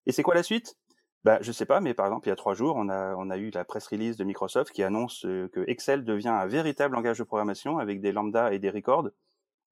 Et 0.06 0.12
c'est 0.12 0.22
quoi 0.22 0.34
la 0.34 0.42
suite? 0.42 0.76
Bah, 1.24 1.38
je 1.42 1.52
sais 1.52 1.66
pas, 1.66 1.80
mais 1.80 1.92
par 1.92 2.06
exemple, 2.06 2.26
il 2.28 2.30
y 2.30 2.32
a 2.32 2.36
trois 2.36 2.54
jours, 2.54 2.76
on 2.76 2.88
a, 2.88 3.14
on 3.16 3.28
a 3.28 3.36
eu 3.36 3.50
la 3.50 3.64
press 3.64 3.86
release 3.88 4.16
de 4.16 4.24
Microsoft 4.24 4.72
qui 4.72 4.82
annonce 4.82 5.26
euh, 5.26 5.48
que 5.52 5.62
Excel 5.68 6.02
devient 6.02 6.28
un 6.28 6.46
véritable 6.46 6.94
langage 6.94 7.18
de 7.18 7.24
programmation 7.24 7.78
avec 7.78 8.00
des 8.00 8.10
lambda 8.10 8.54
et 8.54 8.58
des 8.58 8.70
records. 8.70 9.10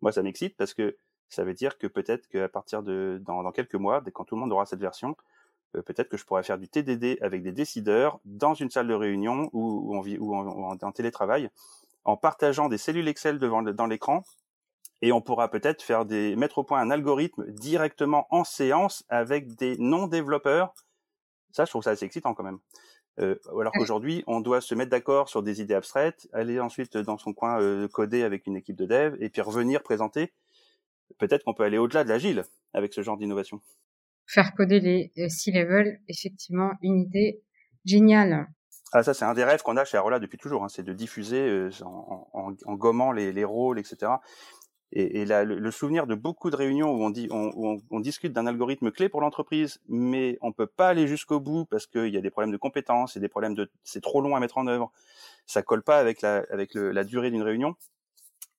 Moi, 0.03 0.13
ça 0.13 0.23
m'excite 0.23 0.57
parce 0.59 0.75
que 0.75 0.99
ça 1.31 1.45
veut 1.45 1.55
dire 1.55 1.79
que 1.79 1.87
peut-être 1.87 2.29
qu'à 2.29 2.49
partir 2.51 2.83
de 2.83 3.21
dans, 3.25 3.43
dans, 3.43 3.53
quelques 3.53 3.77
mois, 3.77 4.03
dès 4.03 4.13
quand 4.13 4.25
tout 4.25 4.35
le 4.35 4.43
monde 4.43 4.53
aura 4.53 4.67
cette 4.67 4.81
version, 4.81 5.17
euh, 5.75 5.83
peut-être 5.83 6.11
que 6.11 6.19
je 6.19 6.27
pourrais 6.27 6.43
faire 6.43 6.59
du 6.59 6.69
TDD 6.69 7.19
avec 7.23 7.43
des 7.43 7.53
décideurs 7.53 8.21
dans 8.27 8.53
une 8.53 8.71
salle 8.71 8.87
de 8.87 8.95
réunion 8.95 9.49
ou, 9.55 9.95
ou, 9.95 9.97
en, 9.97 10.07
ou 10.19 10.35
en, 10.35 10.77
en 10.81 10.93
télétravail 10.93 11.51
en 12.09 12.17
partageant 12.17 12.71
des 12.71 12.79
cellules 12.79 13.07
Excel 13.07 13.39
devant 13.39 13.63
dans 13.63 13.87
l'écran 13.87 14.25
et 15.03 15.13
on 15.13 15.21
pourra 15.21 15.51
peut-être 15.51 15.83
faire 15.83 16.07
des 16.07 16.37
mettre 16.37 16.57
au 16.57 16.65
point 16.65 16.81
un 16.81 16.91
algorithme 16.91 17.45
directement 17.53 18.27
en 18.31 18.45
séance 18.45 19.05
avec 19.11 19.57
des 19.57 19.77
non-développeurs. 19.77 20.73
Ça, 21.53 21.67
je 21.67 21.71
trouve 21.71 21.83
ça 21.83 21.91
assez 21.91 22.07
excitant 22.07 22.33
quand 22.33 22.45
même. 22.45 22.61
Euh, 23.21 23.35
alors 23.61 23.73
qu'aujourd'hui, 23.75 24.25
on 24.27 24.41
doit 24.41 24.63
se 24.63 24.75
mettre 24.75 24.91
d'accord 24.91 25.29
sur 25.29 25.43
des 25.43 25.61
idées 25.61 25.75
abstraites, 25.75 26.27
aller 26.33 26.59
ensuite 26.61 26.97
dans 26.97 27.19
son 27.19 27.35
coin 27.35 27.61
euh, 27.61 27.89
coder 27.89 28.23
avec 28.23 28.47
une 28.47 28.57
équipe 28.57 28.77
de 28.77 28.87
dev 28.87 29.17
et 29.21 29.29
puis 29.29 29.43
revenir 29.43 29.83
présenter. 29.83 30.33
Peut-être 31.19 31.45
qu'on 31.45 31.53
peut 31.53 31.65
aller 31.65 31.79
au-delà 31.79 32.05
de 32.05 32.09
l'agile 32.09 32.45
avec 32.73 32.95
ce 32.95 33.03
genre 33.03 33.19
d'innovation. 33.19 33.61
Faire 34.27 34.55
coder 34.55 34.81
les 34.81 35.13
euh, 35.19 35.29
C-level, 35.29 36.01
effectivement, 36.09 36.73
une 36.81 37.01
idée 37.01 37.43
géniale. 37.85 38.49
Ah 38.93 39.03
ça 39.03 39.13
c'est 39.13 39.25
un 39.25 39.35
des 39.35 39.45
rêves 39.45 39.63
qu'on 39.63 39.77
a 39.77 39.85
chez 39.85 39.99
Arola 39.99 40.19
depuis 40.19 40.39
toujours, 40.39 40.65
hein, 40.65 40.69
c'est 40.69 40.83
de 40.83 40.93
diffuser 40.95 41.41
euh, 41.41 41.71
en, 41.85 42.29
en, 42.33 42.55
en, 42.65 42.75
gommant 42.75 43.13
les, 43.13 43.33
les, 43.33 43.45
rôles, 43.45 43.79
etc. 43.79 44.13
Et, 44.93 45.21
et 45.21 45.25
la, 45.27 45.45
le, 45.45 45.71
souvenir 45.71 46.07
de 46.07 46.15
beaucoup 46.15 46.49
de 46.49 46.57
réunions 46.57 46.91
où 46.91 47.03
on, 47.03 47.11
dit, 47.11 47.29
on, 47.31 47.51
où 47.55 47.67
on, 47.69 47.83
on 47.91 48.01
discute 48.01 48.33
d'un 48.33 48.47
algorithme 48.47 48.91
clé 48.91 49.11
pour 49.11 49.21
l'entreprise, 49.21 49.79
mais 49.89 50.39
on 50.41 50.53
peut 50.53 50.67
pas 50.67 50.89
aller 50.89 51.07
jusqu'au 51.07 51.39
bout 51.39 51.67
parce 51.67 51.87
qu'il 51.87 52.09
y 52.09 52.17
a 52.17 52.23
des 52.23 52.31
problèmes 52.31 52.53
de 52.53 52.57
compétences 52.57 53.15
et 53.15 53.21
des 53.21 53.29
problèmes 53.29 53.55
de 53.55 53.71
c'est 53.85 54.01
trop 54.01 54.23
long 54.23 54.35
à 54.35 54.41
mettre 54.41 54.57
en 54.57 54.67
œuvre, 54.67 54.91
ça 55.47 55.63
colle 55.63 55.83
pas 55.83 55.99
avec 55.99 56.23
la, 56.23 56.47
avec 56.51 56.73
le, 56.73 56.91
la 56.91 57.05
durée 57.05 57.31
d'une 57.31 57.43
réunion. 57.43 57.77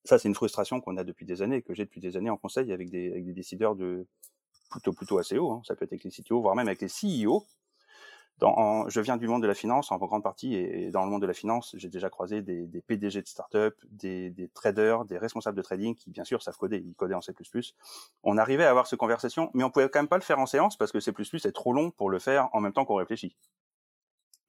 Ça 0.06 0.20
c'est 0.20 0.28
une 0.28 0.36
frustration 0.36 0.80
qu'on 0.80 0.98
a 0.98 1.04
depuis 1.04 1.26
des 1.26 1.42
années, 1.42 1.64
que 1.64 1.74
j'ai 1.74 1.86
depuis 1.86 2.02
des 2.02 2.18
années 2.18 2.30
en 2.30 2.38
conseil 2.38 2.72
avec 2.72 2.92
des, 2.92 3.10
avec 3.10 3.26
des 3.26 3.34
décideurs 3.34 3.76
de 3.76 4.06
plutôt 4.70 4.94
plutôt 4.94 5.18
assez 5.18 5.40
haut. 5.40 5.52
Hein. 5.52 5.62
Ça 5.66 5.76
peut 5.76 5.86
être 5.86 5.94
avec 5.94 6.04
les 6.04 6.12
CTO, 6.12 6.40
voire 6.40 6.56
même 6.56 6.68
avec 6.68 6.82
les 6.82 6.88
CEO 6.88 7.48
je 8.42 9.00
viens 9.00 9.18
du 9.18 9.28
monde 9.28 9.42
de 9.42 9.48
la 9.48 9.54
finance 9.54 9.92
en 9.92 9.98
grande 9.98 10.24
partie, 10.24 10.56
et, 10.56 10.92
dans 10.92 11.04
le 11.04 11.12
monde 11.12 11.22
de 11.22 11.28
la 11.28 11.34
finance, 11.34 11.76
j'ai 11.78 11.90
déjà 11.90 12.10
croisé 12.10 12.42
des, 12.42 12.82
PDG 12.88 13.22
de 13.22 13.28
start-up, 13.28 13.76
des, 13.92 14.50
traders, 14.54 15.06
des 15.06 15.18
responsables 15.18 15.58
de 15.58 15.62
trading 15.62 15.96
qui, 15.96 16.10
bien 16.10 16.24
sûr, 16.24 16.42
savent 16.42 16.58
coder. 16.58 16.84
Ils 16.86 16.96
codaient 16.96 17.16
en 17.16 17.22
C++. 17.22 17.34
On 18.24 18.38
arrivait 18.38 18.66
à 18.66 18.70
avoir 18.70 18.88
cette 18.88 19.00
conversation, 19.00 19.50
mais 19.54 19.64
on 19.64 19.70
pouvait 19.70 19.90
quand 19.90 20.00
même 20.00 20.08
pas 20.08 20.18
le 20.18 20.24
faire 20.24 20.40
en 20.40 20.46
séance 20.46 20.78
parce 20.78 20.92
que 20.92 21.00
C++ 21.00 21.12
est 21.12 21.52
trop 21.52 21.74
long 21.74 21.92
pour 21.92 22.10
le 22.10 22.20
faire 22.20 22.50
en 22.54 22.62
même 22.62 22.74
temps 22.74 22.86
qu'on 22.86 22.96
réfléchit. 22.96 23.36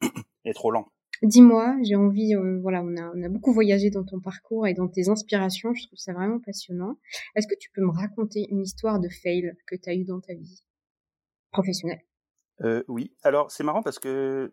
et 0.44 0.54
trop 0.54 0.70
lent. 0.70 0.86
Dis-moi, 1.22 1.76
j'ai 1.82 1.96
envie, 1.96 2.34
euh, 2.34 2.58
voilà, 2.62 2.82
on 2.82 2.96
a, 2.96 3.28
beaucoup 3.28 3.52
voyagé 3.52 3.90
dans 3.90 4.04
ton 4.04 4.20
parcours 4.20 4.66
et 4.66 4.72
dans 4.72 4.88
tes 4.88 5.10
inspirations. 5.10 5.74
Je 5.74 5.86
trouve 5.86 5.98
ça 5.98 6.14
vraiment 6.14 6.40
passionnant. 6.40 6.96
Est-ce 7.34 7.46
que 7.46 7.58
tu 7.58 7.70
peux 7.74 7.82
me 7.82 7.90
raconter 7.90 8.46
une 8.50 8.62
histoire 8.62 9.00
de 9.00 9.08
fail 9.22 9.52
que 9.66 9.76
tu 9.76 9.90
as 9.90 10.04
dans 10.04 10.20
ta 10.20 10.32
vie 10.32 10.62
professionnelle? 11.52 12.00
Euh, 12.62 12.82
oui, 12.88 13.12
alors 13.22 13.50
c'est 13.50 13.64
marrant 13.64 13.82
parce 13.82 13.98
que 13.98 14.52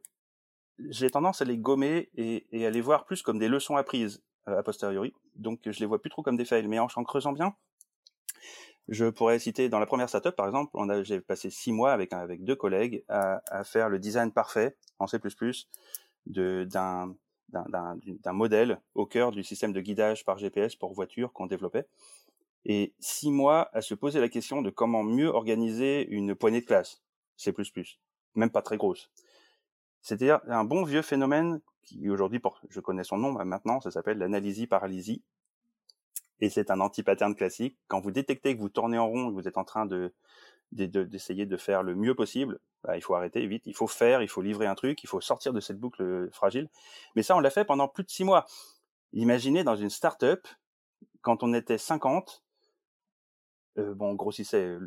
j'ai 0.80 1.10
tendance 1.10 1.42
à 1.42 1.46
les 1.46 1.58
gommer 1.58 2.10
et, 2.16 2.66
à 2.66 2.70
les 2.70 2.82
voir 2.82 3.06
plus 3.06 3.22
comme 3.22 3.40
des 3.40 3.48
leçons 3.48 3.76
apprises 3.76 4.24
euh, 4.48 4.58
a 4.58 4.64
posteriori. 4.64 5.14
Donc 5.36 5.60
je 5.66 5.80
les 5.80 5.86
vois 5.86 6.02
plus 6.02 6.10
trop 6.10 6.22
comme 6.22 6.38
des 6.38 6.46
fails. 6.46 6.68
Mais 6.68 6.80
en, 6.80 6.88
en 6.96 7.04
creusant 7.04 7.34
bien, 7.34 7.56
je 8.88 9.06
pourrais 9.06 9.40
citer 9.40 9.68
dans 9.68 9.80
la 9.80 9.86
première 9.86 10.08
startup 10.08 10.36
par 10.36 10.46
exemple, 10.46 10.72
j'ai 11.04 11.20
passé 11.20 11.50
six 11.50 11.72
mois 11.72 11.92
avec 11.92 12.44
deux 12.44 12.56
collègues 12.56 13.04
à, 13.10 13.64
faire 13.66 13.90
le 13.90 14.00
design 14.00 14.32
parfait 14.32 14.78
en 15.00 15.08
C++ 15.08 15.20
de, 16.28 16.64
d'un, 16.66 17.16
d'un, 17.50 17.98
d'un 18.06 18.34
modèle 18.34 18.80
au 18.96 19.06
cœur 19.06 19.32
du 19.32 19.44
système 19.44 19.74
de 19.74 19.82
guidage 19.82 20.24
par 20.24 20.38
GPS 20.38 20.76
pour 20.76 20.94
voiture 20.94 21.34
qu'on 21.34 21.48
développait. 21.48 21.88
Et 22.64 22.94
six 23.00 23.32
mois 23.32 23.70
à 23.74 23.82
se 23.82 23.94
poser 23.94 24.20
la 24.20 24.30
question 24.30 24.62
de 24.62 24.70
comment 24.70 25.04
mieux 25.04 25.28
organiser 25.28 26.08
une 26.10 26.36
poignée 26.36 26.62
de 26.62 26.66
classe 26.66 27.02
C++, 27.38 27.54
même 28.36 28.50
pas 28.50 28.62
très 28.62 28.78
grosse. 28.78 29.10
C'est-à-dire 30.02 30.40
un 30.48 30.64
bon 30.64 30.84
vieux 30.84 31.02
phénomène 31.02 31.62
qui 31.84 32.10
aujourd'hui, 32.10 32.42
je 32.70 32.80
connais 32.80 33.04
son 33.04 33.18
nom 33.18 33.32
maintenant, 33.32 33.80
ça 33.80 33.92
s'appelle 33.92 34.18
l'analysie 34.18 34.68
paralysie. 34.68 35.24
et 36.40 36.50
c'est 36.50 36.70
un 36.70 36.80
anti-pattern 36.82 37.36
classique. 37.36 37.78
Quand 37.88 38.00
vous 38.00 38.12
détectez 38.12 38.56
que 38.56 38.62
vous 38.62 38.70
tournez 38.70 38.98
en 38.98 39.08
rond, 39.08 39.30
que 39.30 39.34
vous 39.34 39.48
êtes 39.48 39.58
en 39.58 39.64
train 39.64 39.86
de 39.86 40.14
d'essayer 40.74 41.46
de, 41.46 41.56
faire 41.56 41.82
le 41.82 41.96
mieux 41.96 42.14
possible, 42.14 42.60
bah, 42.84 42.98
il 42.98 43.02
faut 43.02 43.16
arrêter 43.16 43.46
vite, 43.48 43.64
il 43.68 43.74
faut 43.74 43.88
faire, 43.88 44.22
il 44.22 44.28
faut 44.28 44.42
livrer 44.42 44.68
un 44.68 44.76
truc, 44.76 45.02
il 45.02 45.08
faut 45.08 45.22
sortir 45.22 45.54
de 45.54 45.62
cette 45.62 45.80
boucle 45.80 46.30
fragile. 46.34 46.70
Mais 47.16 47.24
ça, 47.24 47.38
on 47.38 47.40
l'a 47.40 47.50
fait 47.50 47.64
pendant 47.64 47.88
plus 47.88 48.04
de 48.04 48.10
six 48.10 48.26
mois. 48.26 48.46
Imaginez 49.14 49.64
dans 49.64 49.78
une 49.78 49.90
start-up, 49.90 50.46
quand 51.22 51.42
on 51.42 51.54
était 51.54 51.78
50, 51.78 52.44
euh, 53.78 53.94
bon, 53.94 54.12
on 54.12 54.16
grossissait. 54.16 54.78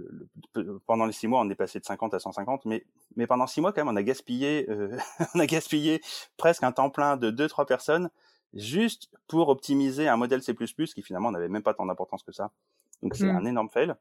pendant 0.87 1.07
les 1.07 1.12
six 1.12 1.29
mois, 1.29 1.40
on 1.40 1.48
est 1.48 1.55
passé 1.55 1.79
de 1.79 1.85
50 1.85 2.14
à 2.14 2.18
150, 2.18 2.64
mais, 2.64 2.85
mais 3.16 3.26
pendant 3.26 3.46
six 3.46 3.61
mois, 3.61 3.72
quand 3.72 3.85
même, 3.85 3.92
on 3.92 3.96
a 3.96 4.03
gaspillé, 4.03 4.66
euh, 4.68 4.96
on 5.35 5.40
a 5.40 5.46
gaspillé 5.46 6.00
presque 6.37 6.62
un 6.62 6.72
temps 6.72 6.90
plein 6.90 7.16
de 7.16 7.31
deux, 7.31 7.48
trois 7.48 7.66
personnes 7.66 8.11
juste 8.53 9.09
pour 9.29 9.48
optimiser 9.48 10.09
un 10.09 10.16
modèle 10.16 10.42
C++ 10.42 10.55
qui 10.55 11.03
finalement 11.03 11.31
n'avait 11.31 11.48
même 11.48 11.62
pas 11.62 11.74
tant 11.74 11.87
d'importance 11.87 12.24
que 12.24 12.33
ça. 12.33 12.50
Donc 13.03 13.14
c'est 13.14 13.31
mmh. 13.33 13.37
un 13.37 13.44
énorme 13.44 13.68
fail. 13.70 13.94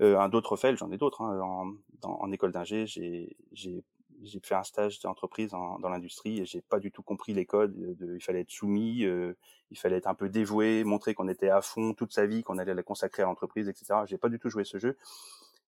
Euh, 0.00 0.18
un 0.18 0.28
d'autres 0.28 0.56
fail, 0.56 0.76
j'en 0.76 0.90
ai 0.90 0.98
d'autres. 0.98 1.22
Hein, 1.22 1.40
en, 1.40 1.74
en, 2.02 2.32
école 2.32 2.50
d'ingé, 2.50 2.86
j'ai 2.86 3.84
j'ai 4.24 4.40
fait 4.42 4.54
un 4.54 4.64
stage 4.64 5.00
d'entreprise 5.00 5.50
dans 5.50 5.88
l'industrie 5.88 6.40
et 6.40 6.44
j'ai 6.44 6.60
pas 6.60 6.78
du 6.78 6.90
tout 6.90 7.02
compris 7.02 7.34
les 7.34 7.46
codes. 7.46 7.74
De, 7.96 8.16
il 8.16 8.20
fallait 8.20 8.40
être 8.40 8.50
soumis, 8.50 9.04
euh, 9.04 9.34
il 9.70 9.78
fallait 9.78 9.96
être 9.96 10.06
un 10.06 10.14
peu 10.14 10.28
dévoué, 10.28 10.84
montrer 10.84 11.14
qu'on 11.14 11.28
était 11.28 11.50
à 11.50 11.62
fond 11.62 11.94
toute 11.94 12.12
sa 12.12 12.26
vie, 12.26 12.42
qu'on 12.42 12.58
allait 12.58 12.74
la 12.74 12.82
consacrer 12.82 13.22
à 13.22 13.26
l'entreprise, 13.26 13.68
etc. 13.68 14.00
J'ai 14.06 14.18
pas 14.18 14.28
du 14.28 14.38
tout 14.38 14.50
joué 14.50 14.64
ce 14.64 14.78
jeu 14.78 14.96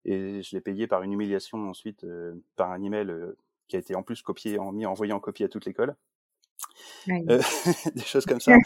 et 0.07 0.41
je 0.43 0.55
l'ai 0.55 0.61
payé 0.61 0.87
par 0.87 1.03
une 1.03 1.13
humiliation 1.13 1.69
ensuite 1.69 2.05
euh, 2.05 2.35
par 2.55 2.71
un 2.71 2.83
email 2.83 3.11
euh, 3.11 3.37
qui 3.67 3.77
a 3.77 3.81
été 3.81 3.95
en 3.97 4.03
plus 4.03 4.23
copié, 4.23 4.59
en, 4.59 4.73
mis 4.73 4.87
envoyé 4.87 5.13
en 5.13 5.21
copie 5.21 5.45
à 5.45 5.49
toute 5.49 5.67
l'école. 5.67 5.97
Euh, 7.09 7.43
des 7.95 8.05
choses 8.05 8.25
comme 8.25 8.41
ça. 8.41 8.57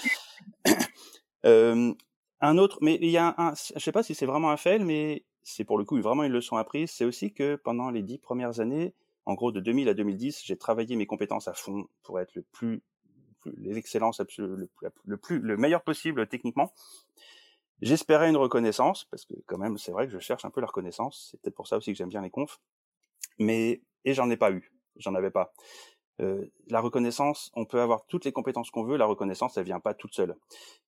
un 1.44 2.58
autre, 2.58 2.78
mais 2.82 2.98
il 3.00 3.10
y 3.10 3.16
a 3.16 3.34
un, 3.38 3.54
je 3.54 3.78
sais 3.78 3.92
pas 3.92 4.02
si 4.02 4.14
c'est 4.14 4.26
vraiment 4.26 4.50
un 4.50 4.58
fail, 4.58 4.84
mais 4.84 5.24
c'est 5.42 5.64
pour 5.64 5.78
le 5.78 5.84
coup 5.84 6.00
vraiment 6.00 6.24
une 6.24 6.32
leçon 6.32 6.56
apprise. 6.56 6.90
C'est 6.90 7.06
aussi 7.06 7.32
que 7.32 7.56
pendant 7.56 7.90
les 7.90 8.02
dix 8.02 8.18
premières 8.18 8.60
années, 8.60 8.94
en 9.30 9.34
gros 9.34 9.52
de 9.52 9.60
2000 9.60 9.88
à 9.88 9.94
2010, 9.94 10.42
j'ai 10.44 10.56
travaillé 10.56 10.96
mes 10.96 11.06
compétences 11.06 11.46
à 11.46 11.54
fond 11.54 11.86
pour 12.02 12.18
être 12.18 12.34
le 12.34 12.42
plus, 12.42 12.82
l'excellence 13.56 14.18
absolue, 14.18 14.68
le, 15.04 15.16
plus, 15.16 15.38
le 15.38 15.56
meilleur 15.56 15.82
possible 15.82 16.26
techniquement. 16.26 16.72
J'espérais 17.80 18.28
une 18.28 18.36
reconnaissance 18.36 19.04
parce 19.04 19.24
que 19.24 19.34
quand 19.46 19.56
même, 19.56 19.78
c'est 19.78 19.92
vrai 19.92 20.06
que 20.06 20.12
je 20.12 20.18
cherche 20.18 20.44
un 20.44 20.50
peu 20.50 20.60
la 20.60 20.66
reconnaissance. 20.66 21.28
C'est 21.30 21.40
peut-être 21.40 21.54
pour 21.54 21.68
ça 21.68 21.76
aussi 21.76 21.92
que 21.92 21.96
j'aime 21.96 22.08
bien 22.08 22.22
les 22.22 22.30
confs. 22.30 22.60
Mais 23.38 23.82
et 24.04 24.14
j'en 24.14 24.28
ai 24.30 24.36
pas 24.36 24.50
eu, 24.50 24.72
j'en 24.96 25.14
avais 25.14 25.30
pas. 25.30 25.52
Euh, 26.20 26.46
la 26.66 26.80
reconnaissance, 26.80 27.52
on 27.54 27.64
peut 27.64 27.80
avoir 27.80 28.06
toutes 28.06 28.24
les 28.24 28.32
compétences 28.32 28.70
qu'on 28.72 28.82
veut, 28.82 28.96
la 28.96 29.06
reconnaissance, 29.06 29.56
elle 29.56 29.64
vient 29.64 29.80
pas 29.80 29.94
toute 29.94 30.12
seule. 30.12 30.36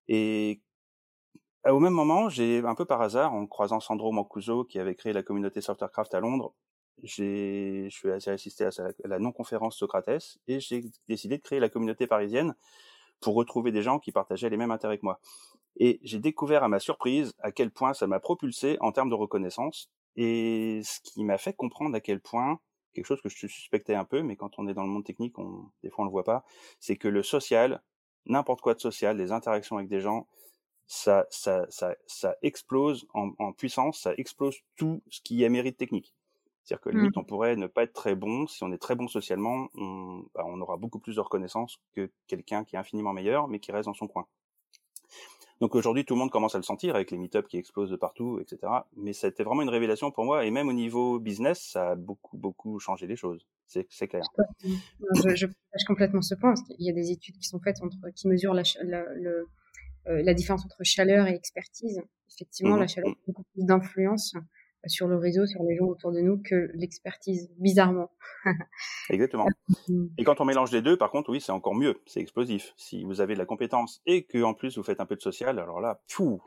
Et 0.09 0.61
au 1.65 1.79
même 1.79 1.93
moment, 1.93 2.27
j'ai 2.27 2.59
un 2.59 2.75
peu 2.75 2.83
par 2.83 3.01
hasard, 3.01 3.33
en 3.33 3.47
croisant 3.47 3.79
Sandro 3.79 4.11
Mancuso, 4.11 4.65
qui 4.65 4.79
avait 4.79 4.95
créé 4.95 5.13
la 5.13 5.23
communauté 5.23 5.61
Softwarecraft 5.61 6.13
à 6.13 6.19
Londres, 6.19 6.53
j'ai, 7.01 7.87
je 7.89 7.95
suis 7.95 8.29
assisté 8.29 8.65
à, 8.65 8.69
la 9.05 9.19
non-conférence 9.19 9.77
Socrates 9.77 10.37
et 10.47 10.59
j'ai 10.59 10.85
décidé 11.07 11.37
de 11.37 11.41
créer 11.41 11.59
la 11.59 11.69
communauté 11.69 12.07
parisienne 12.07 12.55
pour 13.19 13.35
retrouver 13.35 13.71
des 13.71 13.81
gens 13.81 13.99
qui 13.99 14.11
partageaient 14.11 14.49
les 14.49 14.57
mêmes 14.57 14.71
intérêts 14.71 14.97
que 14.97 15.05
moi. 15.05 15.19
Et 15.77 15.99
j'ai 16.03 16.19
découvert 16.19 16.63
à 16.63 16.67
ma 16.67 16.79
surprise 16.79 17.33
à 17.39 17.51
quel 17.51 17.71
point 17.71 17.93
ça 17.93 18.05
m'a 18.05 18.19
propulsé 18.19 18.77
en 18.79 18.91
termes 18.91 19.09
de 19.09 19.15
reconnaissance 19.15 19.89
et 20.15 20.81
ce 20.83 20.99
qui 21.01 21.23
m'a 21.23 21.37
fait 21.37 21.53
comprendre 21.53 21.95
à 21.95 21.99
quel 21.99 22.19
point 22.19 22.59
quelque 22.93 23.05
chose 23.05 23.21
que 23.21 23.29
je 23.29 23.47
suspectais 23.47 23.95
un 23.95 24.05
peu, 24.05 24.21
mais 24.21 24.35
quand 24.35 24.59
on 24.59 24.67
est 24.67 24.73
dans 24.75 24.83
le 24.83 24.89
monde 24.89 25.03
technique, 25.03 25.35
des 25.81 25.89
fois 25.89 26.03
on 26.03 26.05
le 26.05 26.11
voit 26.11 26.23
pas, 26.23 26.43
c'est 26.79 26.95
que 26.95 27.07
le 27.07 27.23
social, 27.23 27.81
n'importe 28.25 28.61
quoi 28.61 28.75
de 28.75 28.79
social, 28.79 29.17
les 29.17 29.31
interactions 29.31 29.77
avec 29.77 29.89
des 29.89 29.99
gens, 29.99 30.27
ça, 30.85 31.25
ça, 31.31 31.65
ça, 31.69 31.95
ça 32.05 32.35
explose 32.41 33.07
en, 33.13 33.31
en, 33.39 33.51
puissance, 33.53 34.01
ça 34.01 34.13
explose 34.17 34.57
tout 34.75 35.01
ce 35.09 35.21
qui 35.21 35.43
est 35.43 35.49
mérite 35.49 35.77
technique. 35.77 36.13
C'est-à-dire 36.63 36.81
que 36.81 36.89
mmh. 36.89 36.97
limite, 36.97 37.17
on 37.17 37.23
pourrait 37.23 37.55
ne 37.55 37.67
pas 37.67 37.83
être 37.83 37.93
très 37.93 38.15
bon. 38.15 38.47
Si 38.47 38.63
on 38.63 38.71
est 38.71 38.77
très 38.77 38.95
bon 38.95 39.07
socialement, 39.07 39.67
on, 39.75 40.23
bah, 40.33 40.43
on 40.45 40.59
aura 40.61 40.77
beaucoup 40.77 40.99
plus 40.99 41.15
de 41.15 41.21
reconnaissance 41.21 41.79
que 41.93 42.09
quelqu'un 42.27 42.63
qui 42.63 42.75
est 42.75 42.79
infiniment 42.79 43.13
meilleur, 43.13 43.47
mais 43.47 43.59
qui 43.59 43.71
reste 43.71 43.85
dans 43.85 43.93
son 43.93 44.07
coin. 44.07 44.27
Donc 45.59 45.75
aujourd'hui, 45.75 46.03
tout 46.03 46.13
le 46.15 46.19
monde 46.19 46.31
commence 46.31 46.55
à 46.55 46.57
le 46.57 46.63
sentir 46.63 46.95
avec 46.95 47.11
les 47.11 47.17
meet-ups 47.17 47.47
qui 47.47 47.57
explosent 47.57 47.89
de 47.89 47.95
partout, 47.95 48.39
etc. 48.39 48.71
Mais 48.95 49.13
c'était 49.13 49.43
vraiment 49.43 49.61
une 49.61 49.69
révélation 49.69 50.11
pour 50.11 50.25
moi. 50.25 50.45
Et 50.45 50.51
même 50.51 50.67
au 50.67 50.73
niveau 50.73 51.19
business, 51.19 51.69
ça 51.71 51.91
a 51.91 51.95
beaucoup, 51.95 52.37
beaucoup 52.37 52.79
changé 52.79 53.07
les 53.07 53.15
choses. 53.15 53.45
C'est, 53.65 54.07
clair. 54.07 54.23
Je, 54.61 55.35
je, 55.35 55.45
partage 55.47 55.85
complètement 55.87 56.21
ce 56.21 56.35
point, 56.35 56.51
parce 56.51 56.61
qu'il 56.63 56.85
y 56.85 56.89
a 56.89 56.93
des 56.93 57.11
études 57.11 57.37
qui 57.37 57.47
sont 57.47 57.59
faites 57.59 57.81
entre, 57.81 57.97
qui 58.13 58.27
mesurent 58.27 58.53
la, 58.53 58.63
la, 58.83 59.03
le, 59.15 59.47
euh, 60.07 60.21
la 60.21 60.33
différence 60.33 60.65
entre 60.65 60.83
chaleur 60.83 61.27
et 61.27 61.33
expertise. 61.33 62.01
Effectivement, 62.35 62.75
la 62.75 62.85
mmh 62.85 62.89
chaleur 62.89 63.11
a 63.11 63.15
beaucoup 63.25 63.43
plus 63.53 63.63
d'influence 63.63 64.35
sur 64.87 65.07
le 65.07 65.17
réseau, 65.17 65.45
sur 65.45 65.63
les 65.63 65.75
gens 65.75 65.85
autour 65.85 66.11
de 66.11 66.19
nous 66.19 66.41
que 66.41 66.69
l'expertise, 66.73 67.49
bizarrement. 67.57 68.11
Exactement. 69.09 69.47
Euh, 69.89 70.07
et 70.17 70.23
quand 70.23 70.41
on 70.41 70.45
mélange 70.45 70.71
les 70.71 70.81
deux, 70.81 70.97
par 70.97 71.11
contre, 71.11 71.29
oui, 71.29 71.41
c'est 71.41 71.51
encore 71.51 71.75
mieux, 71.75 72.01
c'est 72.05 72.19
explosif. 72.19 72.73
Si 72.77 73.03
vous 73.03 73.21
avez 73.21 73.33
de 73.33 73.39
la 73.39 73.45
compétence 73.45 74.01
et 74.05 74.23
que 74.23 74.43
en 74.43 74.53
plus 74.53 74.77
vous 74.77 74.83
faites 74.83 74.99
un 74.99 75.05
peu 75.05 75.15
de 75.15 75.21
social, 75.21 75.59
alors 75.59 75.79
là, 75.79 76.01
fou. 76.07 76.41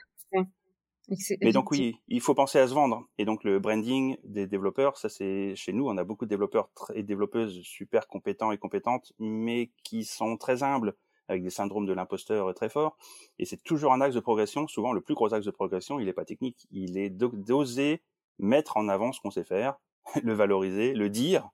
Mais 1.40 1.52
donc 1.52 1.70
oui, 1.70 1.96
il 2.08 2.20
faut 2.20 2.34
penser 2.34 2.58
à 2.58 2.66
se 2.66 2.74
vendre. 2.74 3.08
Et 3.16 3.24
donc 3.24 3.44
le 3.44 3.60
branding 3.60 4.16
des 4.24 4.46
développeurs, 4.46 4.96
ça 4.96 5.08
c'est 5.08 5.54
chez 5.54 5.72
nous, 5.72 5.86
on 5.86 5.96
a 5.96 6.04
beaucoup 6.04 6.24
de 6.24 6.30
développeurs 6.30 6.68
et 6.94 7.04
développeuses 7.04 7.60
super 7.62 8.08
compétents 8.08 8.50
et 8.50 8.58
compétentes, 8.58 9.12
mais 9.20 9.70
qui 9.84 10.04
sont 10.04 10.36
très 10.36 10.64
humbles 10.64 10.96
avec 11.28 11.42
des 11.42 11.50
syndromes 11.50 11.86
de 11.86 11.92
l'imposteur 11.92 12.52
très 12.54 12.68
forts. 12.68 12.96
Et 13.38 13.44
c'est 13.44 13.62
toujours 13.62 13.92
un 13.92 14.00
axe 14.00 14.14
de 14.14 14.20
progression. 14.20 14.66
Souvent, 14.68 14.92
le 14.92 15.00
plus 15.00 15.14
gros 15.14 15.32
axe 15.32 15.46
de 15.46 15.50
progression, 15.50 15.98
il 15.98 16.06
n'est 16.06 16.12
pas 16.12 16.24
technique. 16.24 16.66
Il 16.70 16.98
est 16.98 17.10
d'oser 17.10 18.02
mettre 18.38 18.76
en 18.76 18.88
avant 18.88 19.12
ce 19.12 19.20
qu'on 19.20 19.30
sait 19.30 19.44
faire, 19.44 19.78
le 20.22 20.32
valoriser, 20.32 20.94
le 20.94 21.10
dire, 21.10 21.50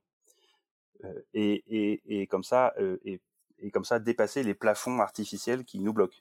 euh, 1.04 1.20
et, 1.34 1.62
et, 1.66 2.02
et, 2.06 2.26
comme 2.26 2.44
ça, 2.44 2.72
euh, 2.78 2.98
et, 3.04 3.20
et, 3.58 3.70
comme 3.70 3.84
ça 3.84 3.98
dépasser 3.98 4.42
les 4.42 4.54
plafonds 4.54 5.00
artificiels 5.00 5.64
qui 5.64 5.80
nous 5.80 5.92
bloquent. 5.92 6.18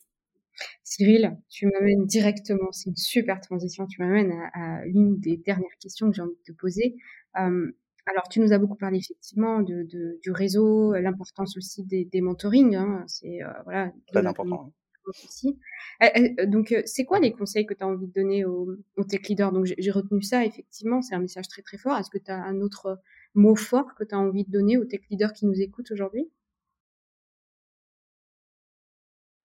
Cyril, 0.84 1.38
tu 1.50 1.68
m'amènes 1.68 2.06
directement, 2.06 2.72
c'est 2.72 2.90
une 2.90 2.96
super 2.96 3.40
transition, 3.40 3.88
tu 3.88 4.02
m'amènes 4.02 4.32
à, 4.32 4.80
à 4.80 4.86
l'une 4.86 5.20
des 5.20 5.38
dernières 5.38 5.78
questions 5.80 6.10
que 6.10 6.16
j'ai 6.16 6.22
envie 6.22 6.36
de 6.36 6.54
te 6.54 6.58
poser. 6.58 6.96
Euh, 7.40 7.72
alors, 8.08 8.28
tu 8.30 8.40
nous 8.40 8.52
as 8.52 8.58
beaucoup 8.58 8.76
parlé 8.76 8.98
effectivement 8.98 9.62
de, 9.62 9.84
de 9.84 10.20
du 10.22 10.32
réseau, 10.32 10.94
l'importance 10.94 11.56
aussi 11.56 11.84
des, 11.86 12.04
des 12.06 12.22
mentorings. 12.22 12.76
Hein, 12.76 13.04
c'est 13.08 13.44
euh, 13.44 13.52
voilà, 13.64 13.92
très 14.08 14.26
important 14.26 14.74
Euh, 15.08 16.08
euh, 16.18 16.46
donc, 16.46 16.72
euh, 16.72 16.82
c'est 16.86 17.06
quoi 17.06 17.20
les 17.20 17.32
conseils 17.34 17.66
que 17.66 17.74
tu 17.74 17.84
as 17.84 17.88
envie 17.88 18.08
de 18.08 18.14
donner 18.14 18.46
aux, 18.46 18.78
tech 19.10 19.22
leaders? 19.28 19.52
Donc, 19.52 19.66
j'ai 19.66 19.92
retenu 19.92 20.22
ça, 20.22 20.46
effectivement, 20.46 21.02
c'est 21.02 21.16
un 21.16 21.20
message 21.20 21.48
très 21.48 21.62
très 21.62 21.78
fort. 21.78 21.98
Est-ce 21.98 22.10
que 22.10 22.18
tu 22.18 22.32
as 22.32 22.38
un 22.38 22.62
autre 22.62 23.00
mot 23.36 23.56
fort 23.56 23.96
que 23.96 24.04
tu 24.04 24.16
as 24.16 24.20
envie 24.20 24.44
de 24.46 24.52
donner 24.52 24.78
aux 24.78 24.86
tech 24.86 25.02
leaders 25.10 25.34
qui 25.34 25.46
nous 25.46 25.60
écoutent 25.60 25.92
aujourd'hui? 25.92 26.30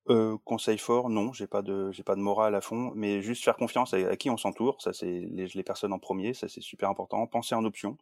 Euh, 0.08 0.36
conseil 0.44 0.78
fort, 0.78 1.10
non, 1.10 1.32
j'ai 1.32 1.48
pas 1.48 1.62
pas 1.62 2.14
de 2.14 2.20
morale 2.20 2.54
à 2.54 2.60
fond, 2.60 2.92
mais 2.94 3.22
juste 3.22 3.42
faire 3.42 3.56
confiance 3.56 3.92
à, 3.92 4.16
qui 4.16 4.30
on 4.30 4.36
s'entoure, 4.36 4.80
ça 4.80 4.92
c'est 4.92 5.26
les, 5.32 5.62
personnes 5.64 5.92
en 5.92 5.98
premier, 5.98 6.32
ça 6.32 6.46
c'est 6.48 6.60
super 6.60 6.88
important. 6.88 7.26
Penser 7.26 7.56
en 7.56 7.64
options, 7.64 7.98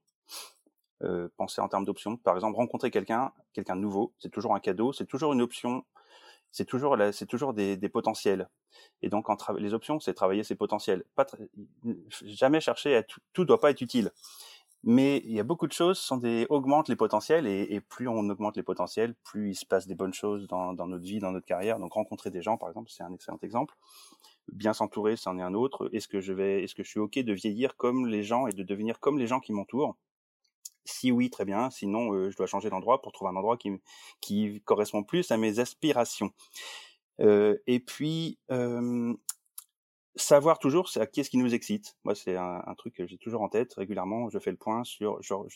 euh, 1.02 1.28
penser 1.38 1.62
en 1.62 1.68
termes 1.68 1.86
d'options. 1.86 2.18
Par 2.18 2.34
exemple, 2.34 2.56
rencontrer 2.56 2.90
quelqu'un, 2.90 3.32
quelqu'un 3.54 3.76
de 3.76 3.80
nouveau, 3.80 4.12
c'est 4.18 4.30
toujours 4.30 4.54
un 4.54 4.60
cadeau, 4.60 4.92
c'est 4.92 5.06
toujours 5.06 5.32
une 5.32 5.40
option 5.40 5.84
c'est 6.54 6.64
toujours 6.64 7.52
des, 7.52 7.88
potentiels. 7.88 8.48
Et 9.02 9.08
donc, 9.08 9.26
les 9.58 9.74
options, 9.74 9.98
c'est 9.98 10.14
travailler 10.14 10.44
ces 10.44 10.54
potentiels. 10.54 11.04
Jamais 12.22 12.60
chercher 12.60 12.94
à 12.94 13.02
tout, 13.02 13.20
tout 13.32 13.44
doit 13.44 13.58
pas 13.58 13.70
être 13.70 13.80
utile. 13.80 14.12
Mais 14.84 15.22
il 15.24 15.32
y 15.32 15.40
a 15.40 15.42
beaucoup 15.42 15.66
de 15.66 15.72
choses 15.72 15.98
sont 15.98 16.20
augmentent 16.50 16.88
les 16.88 16.94
potentiels 16.94 17.46
et, 17.48 17.80
plus 17.80 18.06
on 18.06 18.28
augmente 18.30 18.56
les 18.56 18.62
potentiels, 18.62 19.14
plus 19.24 19.50
il 19.50 19.54
se 19.56 19.66
passe 19.66 19.88
des 19.88 19.96
bonnes 19.96 20.14
choses 20.14 20.46
dans, 20.46 20.74
dans 20.74 20.86
notre 20.86 21.04
vie, 21.04 21.18
dans 21.18 21.32
notre 21.32 21.46
carrière. 21.46 21.80
Donc 21.80 21.94
rencontrer 21.94 22.30
des 22.30 22.42
gens, 22.42 22.56
par 22.56 22.68
exemple, 22.68 22.90
c'est 22.90 23.02
un 23.02 23.12
excellent 23.12 23.38
exemple. 23.42 23.74
Bien 24.52 24.74
s'entourer, 24.74 25.16
c'en 25.16 25.38
est 25.38 25.42
un 25.42 25.54
autre. 25.54 25.88
Est-ce 25.92 26.06
que 26.06 26.20
je 26.20 26.32
vais, 26.32 26.62
est-ce 26.62 26.76
que 26.76 26.84
je 26.84 26.88
suis 26.88 27.00
ok 27.00 27.18
de 27.18 27.32
vieillir 27.32 27.76
comme 27.76 28.06
les 28.06 28.22
gens 28.22 28.46
et 28.46 28.52
de 28.52 28.62
devenir 28.62 29.00
comme 29.00 29.18
les 29.18 29.26
gens 29.26 29.40
qui 29.40 29.52
m'entourent? 29.52 29.96
Si 30.84 31.10
oui, 31.12 31.30
très 31.30 31.44
bien. 31.44 31.70
Sinon, 31.70 32.12
euh, 32.12 32.30
je 32.30 32.36
dois 32.36 32.46
changer 32.46 32.70
d'endroit 32.70 33.02
pour 33.02 33.12
trouver 33.12 33.30
un 33.30 33.36
endroit 33.36 33.56
qui, 34.20 34.62
correspond 34.64 35.02
plus 35.02 35.30
à 35.30 35.36
mes 35.36 35.58
aspirations. 35.58 36.32
Euh, 37.20 37.56
et 37.66 37.80
puis, 37.80 38.38
savoir 40.16 40.58
toujours 40.58 40.90
à 40.96 41.06
qui 41.06 41.20
est-ce 41.20 41.30
qui 41.30 41.38
nous 41.38 41.54
excite. 41.54 41.96
Moi, 42.04 42.14
c'est 42.14 42.36
un, 42.36 42.62
truc 42.76 42.94
que 42.94 43.06
j'ai 43.06 43.18
toujours 43.18 43.42
en 43.42 43.48
tête 43.48 43.74
régulièrement. 43.74 44.30
Je 44.30 44.38
fais 44.38 44.50
le 44.50 44.56
point 44.56 44.84
sur, 44.84 45.20
genre, 45.22 45.46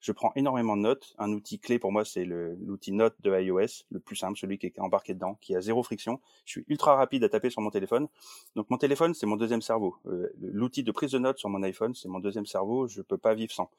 je, 0.00 0.12
prends 0.12 0.32
énormément 0.34 0.76
de 0.76 0.82
notes. 0.82 1.14
Un 1.18 1.32
outil 1.32 1.58
clé 1.58 1.78
pour 1.78 1.92
moi, 1.92 2.04
c'est 2.04 2.24
l'outil 2.24 2.92
note 2.92 3.14
de 3.20 3.38
iOS, 3.40 3.84
le 3.90 4.00
plus 4.00 4.16
simple, 4.16 4.38
celui 4.38 4.58
qui 4.58 4.66
est 4.66 4.78
embarqué 4.80 5.14
dedans, 5.14 5.38
qui 5.40 5.54
a 5.54 5.60
zéro 5.60 5.82
friction. 5.82 6.20
Je 6.44 6.52
suis 6.52 6.64
ultra 6.68 6.96
rapide 6.96 7.24
à 7.24 7.28
taper 7.28 7.50
sur 7.50 7.62
mon 7.62 7.70
téléphone. 7.70 8.08
Donc 8.56 8.70
mon 8.70 8.78
téléphone, 8.78 9.14
c'est 9.14 9.26
mon 9.26 9.36
deuxième 9.36 9.62
cerveau. 9.62 9.96
Euh, 10.06 10.32
l'outil 10.40 10.82
de 10.82 10.92
prise 10.92 11.12
de 11.12 11.18
notes 11.18 11.38
sur 11.38 11.48
mon 11.48 11.62
iPhone, 11.62 11.94
c'est 11.94 12.08
mon 12.08 12.20
deuxième 12.20 12.46
cerveau. 12.46 12.88
Je 12.88 13.02
peux 13.02 13.18
pas 13.18 13.34
vivre 13.34 13.52
sans. 13.52 13.70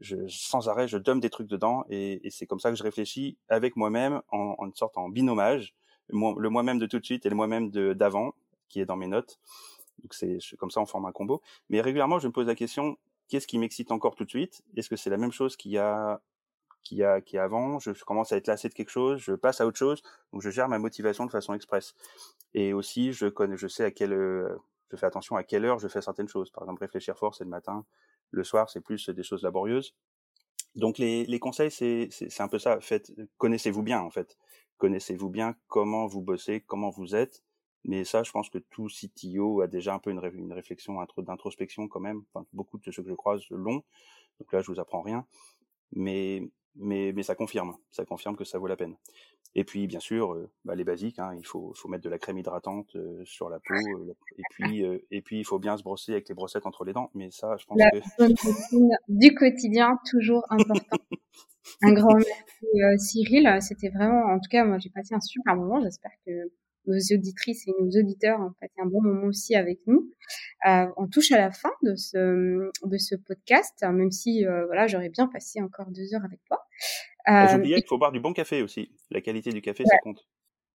Je, 0.00 0.16
sans 0.28 0.68
arrêt, 0.68 0.88
je 0.88 0.98
donne 0.98 1.20
des 1.20 1.30
trucs 1.30 1.48
dedans 1.48 1.84
et, 1.88 2.20
c'est 2.30 2.46
comme 2.46 2.60
ça 2.60 2.70
que 2.70 2.76
je 2.76 2.82
réfléchis 2.82 3.38
avec 3.48 3.76
moi-même 3.76 4.20
en, 4.30 4.54
en 4.58 4.66
une 4.66 4.74
sorte 4.74 4.98
en 4.98 5.08
binomage 5.08 5.74
le 6.08 6.48
moi-même 6.48 6.78
de 6.78 6.86
tout 6.86 6.98
de 6.98 7.04
suite 7.04 7.26
et 7.26 7.28
le 7.28 7.34
moi-même 7.34 7.70
d'avant 7.70 8.34
qui 8.68 8.80
est 8.80 8.86
dans 8.86 8.96
mes 8.96 9.06
notes. 9.06 9.38
Donc 10.02 10.14
c'est 10.14 10.38
comme 10.58 10.70
ça 10.70 10.80
on 10.80 10.86
forme 10.86 11.06
un 11.06 11.12
combo. 11.12 11.42
Mais 11.68 11.80
régulièrement, 11.80 12.18
je 12.18 12.28
me 12.28 12.32
pose 12.32 12.46
la 12.46 12.54
question 12.54 12.96
qu'est-ce 13.28 13.46
qui 13.46 13.58
m'excite 13.58 13.90
encore 13.90 14.14
tout 14.14 14.24
de 14.24 14.30
suite? 14.30 14.62
Est-ce 14.76 14.88
que 14.88 14.96
c'est 14.96 15.10
la 15.10 15.16
même 15.16 15.32
chose 15.32 15.56
qu'il 15.56 15.72
y 15.72 15.78
a 15.78 16.20
qu'il 16.82 16.98
y 16.98 17.04
a 17.04 17.20
qui 17.20 17.38
avant? 17.38 17.78
Je 17.78 17.92
commence 18.04 18.32
à 18.32 18.36
être 18.36 18.46
lassé 18.46 18.68
de 18.68 18.74
quelque 18.74 18.90
chose, 18.90 19.20
je 19.20 19.32
passe 19.32 19.60
à 19.60 19.66
autre 19.66 19.78
chose, 19.78 20.02
donc 20.32 20.42
je 20.42 20.50
gère 20.50 20.68
ma 20.68 20.78
motivation 20.78 21.26
de 21.26 21.30
façon 21.30 21.54
express. 21.54 21.94
Et 22.54 22.72
aussi, 22.72 23.12
je 23.12 23.26
connais, 23.26 23.56
je 23.56 23.68
sais 23.68 23.84
à 23.84 23.90
quelle 23.90 24.12
je 24.90 24.96
fais 24.96 25.06
attention 25.06 25.36
à 25.36 25.42
quelle 25.42 25.64
heure 25.64 25.78
je 25.78 25.88
fais 25.88 26.00
certaines 26.00 26.28
choses. 26.28 26.50
Par 26.50 26.62
exemple, 26.64 26.80
réfléchir 26.80 27.18
fort, 27.18 27.34
c'est 27.34 27.44
le 27.44 27.50
matin. 27.50 27.84
Le 28.30 28.44
soir, 28.44 28.70
c'est 28.70 28.80
plus 28.80 29.08
des 29.08 29.22
choses 29.22 29.42
laborieuses. 29.42 29.94
Donc 30.74 30.98
les, 30.98 31.24
les 31.24 31.38
conseils, 31.38 31.70
c'est 31.70 32.40
un 32.40 32.48
peu 32.48 32.58
ça. 32.58 32.80
Faites, 32.80 33.12
connaissez-vous 33.38 33.82
bien 33.82 34.00
en 34.00 34.10
fait. 34.10 34.36
Connaissez-vous 34.78 35.30
bien 35.30 35.56
comment 35.68 36.06
vous 36.06 36.20
bossez, 36.20 36.60
comment 36.60 36.90
vous 36.90 37.16
êtes. 37.16 37.42
Mais 37.86 38.04
ça, 38.04 38.22
je 38.22 38.30
pense 38.32 38.50
que 38.50 38.58
tout 38.58 38.88
CTO 38.88 39.62
a 39.62 39.68
déjà 39.68 39.94
un 39.94 39.98
peu 39.98 40.10
une, 40.10 40.20
une 40.34 40.52
réflexion 40.52 40.98
d'introspection 41.18 41.88
quand 41.88 42.00
même. 42.00 42.22
Enfin, 42.32 42.46
beaucoup 42.52 42.78
de 42.78 42.90
ceux 42.90 43.02
que 43.02 43.08
je 43.08 43.14
croise 43.14 43.42
l'ont. 43.50 43.82
Donc 44.40 44.52
là, 44.52 44.60
je 44.60 44.66
vous 44.66 44.80
apprends 44.80 45.02
rien. 45.02 45.26
Mais 45.92 46.42
mais, 46.78 47.12
mais 47.14 47.22
ça 47.22 47.34
confirme, 47.34 47.74
ça 47.90 48.04
confirme 48.04 48.36
que 48.36 48.44
ça 48.44 48.58
vaut 48.58 48.66
la 48.66 48.76
peine. 48.76 48.96
Et 49.54 49.64
puis, 49.64 49.86
bien 49.86 50.00
sûr, 50.00 50.34
euh, 50.34 50.50
bah, 50.64 50.74
les 50.74 50.84
basiques, 50.84 51.18
hein, 51.18 51.34
il 51.34 51.46
faut, 51.46 51.72
faut 51.74 51.88
mettre 51.88 52.04
de 52.04 52.10
la 52.10 52.18
crème 52.18 52.36
hydratante 52.36 52.94
euh, 52.96 53.22
sur 53.24 53.48
la 53.48 53.58
peau, 53.58 53.74
euh, 53.74 54.14
et 54.36 54.42
puis, 54.50 54.84
et 55.10 55.22
puis 55.22 55.38
il 55.38 55.44
faut 55.44 55.58
bien 55.58 55.76
se 55.76 55.82
brosser 55.82 56.12
avec 56.12 56.28
les 56.28 56.34
brossettes 56.34 56.66
entre 56.66 56.84
les 56.84 56.92
dents. 56.92 57.10
Mais 57.14 57.30
ça, 57.30 57.56
je 57.56 57.64
pense 57.64 57.78
la 57.78 57.90
que 57.90 57.98
du 59.08 59.34
quotidien, 59.34 59.98
toujours 60.10 60.44
important. 60.50 60.98
un 61.82 61.92
grand 61.92 62.14
merci 62.74 63.24
Cyril, 63.24 63.56
c'était 63.60 63.88
vraiment, 63.88 64.26
en 64.26 64.38
tout 64.38 64.48
cas, 64.50 64.64
moi 64.64 64.78
j'ai 64.78 64.90
passé 64.90 65.14
un 65.14 65.20
super 65.20 65.56
moment. 65.56 65.80
J'espère 65.82 66.12
que 66.26 66.32
nos 66.86 67.16
auditrices 67.16 67.66
et 67.66 67.72
nos 67.80 67.88
auditeurs 67.88 68.40
ont 68.40 68.52
passé 68.60 68.74
un 68.78 68.86
bon 68.86 69.02
moment 69.02 69.26
aussi 69.26 69.54
avec 69.54 69.80
nous. 69.86 70.10
Euh, 70.66 70.86
on 70.96 71.06
touche 71.08 71.32
à 71.32 71.38
la 71.38 71.50
fin 71.50 71.70
de 71.82 71.94
ce 71.94 72.70
de 72.84 72.98
ce 72.98 73.14
podcast, 73.14 73.82
même 73.82 74.10
si 74.10 74.46
euh, 74.46 74.66
voilà, 74.66 74.86
j'aurais 74.86 75.08
bien 75.08 75.26
passé 75.26 75.60
encore 75.60 75.90
deux 75.90 76.14
heures 76.14 76.24
avec 76.24 76.40
toi. 76.44 76.64
Euh, 77.28 77.48
J'oubliais 77.52 77.76
qu'il 77.76 77.88
faut 77.88 77.98
boire 77.98 78.12
du 78.12 78.20
bon 78.20 78.32
café 78.32 78.62
aussi. 78.62 78.90
La 79.10 79.20
qualité 79.20 79.50
du 79.50 79.60
café, 79.60 79.84
ça 79.84 79.98
compte. 79.98 80.26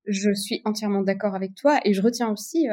Je 0.06 0.34
suis 0.34 0.62
entièrement 0.65 1.02
d'accord 1.02 1.36
avec 1.36 1.56
toi 1.56 1.80
et 1.86 1.93
je 1.93 2.02
retiens 2.02 2.32
aussi, 2.32 2.67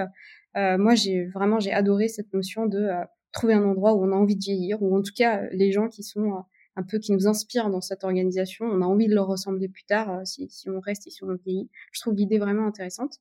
euh, 0.57 0.79
moi 0.79 0.94
j'ai 0.94 1.27
vraiment 1.27 1.61
j'ai 1.61 1.72
adoré 1.72 2.09
cette 2.09 2.33
notion 2.33 2.66
de 2.66 2.88
trouver 3.33 3.53
un 3.55 3.64
endroit 3.64 3.94
où 3.94 4.05
on 4.05 4.12
a 4.12 4.16
envie 4.16 4.37
de 4.37 4.42
vieillir, 4.42 4.83
ou 4.83 4.96
en 4.96 5.03
tout 5.03 5.12
cas 5.14 5.42
les 5.53 5.70
gens 5.70 5.88
qui 5.88 6.03
sont 6.03 6.42
un 6.79 6.85
peu 6.85 6.99
qui 6.99 7.12
nous 7.12 7.27
inspirent 7.27 7.71
dans 7.71 7.81
cette 7.81 8.05
organisation. 8.05 8.64
On 8.64 8.83
a 8.83 8.85
envie 8.85 9.09
de 9.09 9.14
leur 9.14 9.27
ressembler 9.27 9.69
plus 9.69 9.85
tard 9.85 10.25
si, 10.25 10.49
si 10.49 10.71
on 10.71 10.79
reste 10.79 11.09
et 11.09 11.11
si 11.11 11.25
on 11.25 11.35
vieillit. 11.35 11.69
Je 11.93 12.01
trouve 12.01 12.14
l'idée 12.14 12.38
vraiment 12.38 12.67
intéressante. 12.67 13.17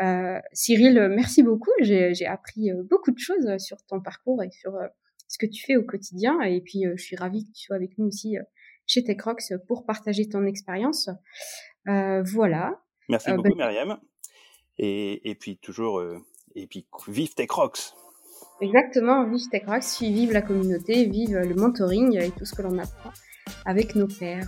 Euh, 0.00 0.38
Cyril, 0.52 1.08
merci 1.10 1.42
beaucoup. 1.42 1.70
J'ai 1.80 2.26
appris 2.26 2.70
beaucoup 2.90 3.10
de 3.10 3.18
choses 3.18 3.56
sur 3.58 3.78
ton 3.86 4.02
parcours 4.02 4.42
et 4.42 4.50
sur 4.50 4.72
ce 5.28 5.38
que 5.38 5.46
tu 5.46 5.64
fais 5.64 5.76
au 5.76 5.82
quotidien. 5.82 6.42
Et 6.42 6.60
puis, 6.60 6.84
je 6.94 7.02
suis 7.02 7.16
ravie 7.16 7.46
que 7.46 7.52
tu 7.52 7.64
sois 7.64 7.76
avec 7.76 7.96
nous 7.96 8.06
aussi 8.06 8.36
chez 8.86 9.02
TechRox 9.02 9.54
pour 9.66 9.86
partager 9.86 10.28
ton 10.28 10.44
expérience. 10.44 11.08
Euh, 11.88 12.22
voilà. 12.22 12.82
Merci 13.08 13.32
beaucoup, 13.32 13.54
ben... 13.56 13.66
Myriam. 13.66 13.98
Et, 14.76 15.30
et, 15.30 15.34
puis 15.34 15.56
toujours, 15.56 16.02
et 16.54 16.66
puis 16.66 16.86
vive 17.08 17.34
TechRox. 17.34 17.94
Exactement, 18.60 19.24
vive 19.24 19.48
TechRox, 19.50 20.02
vive 20.02 20.32
la 20.32 20.42
communauté, 20.42 21.06
vive 21.06 21.36
le 21.38 21.54
mentoring 21.54 22.18
et 22.18 22.30
tout 22.30 22.44
ce 22.44 22.54
que 22.54 22.62
l'on 22.62 22.78
apprend 22.78 23.10
avec 23.64 23.94
nos 23.94 24.06
pairs. 24.06 24.46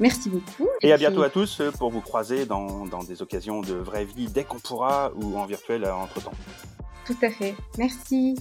Merci 0.00 0.28
beaucoup. 0.30 0.68
Et, 0.82 0.88
et 0.88 0.92
à 0.92 0.96
puis... 0.96 1.06
bientôt 1.06 1.22
à 1.22 1.30
tous 1.30 1.62
pour 1.78 1.90
vous 1.90 2.00
croiser 2.00 2.46
dans, 2.46 2.86
dans, 2.86 3.02
des 3.02 3.20
occasions 3.22 3.60
de 3.60 3.74
vraie 3.74 4.04
vie 4.04 4.28
dès 4.28 4.44
qu'on 4.44 4.58
pourra 4.58 5.12
ou 5.16 5.36
en 5.36 5.46
virtuel 5.46 5.84
entre-temps. 5.86 6.32
Tout 7.04 7.16
à 7.22 7.30
fait. 7.30 7.54
Merci. 7.78 8.36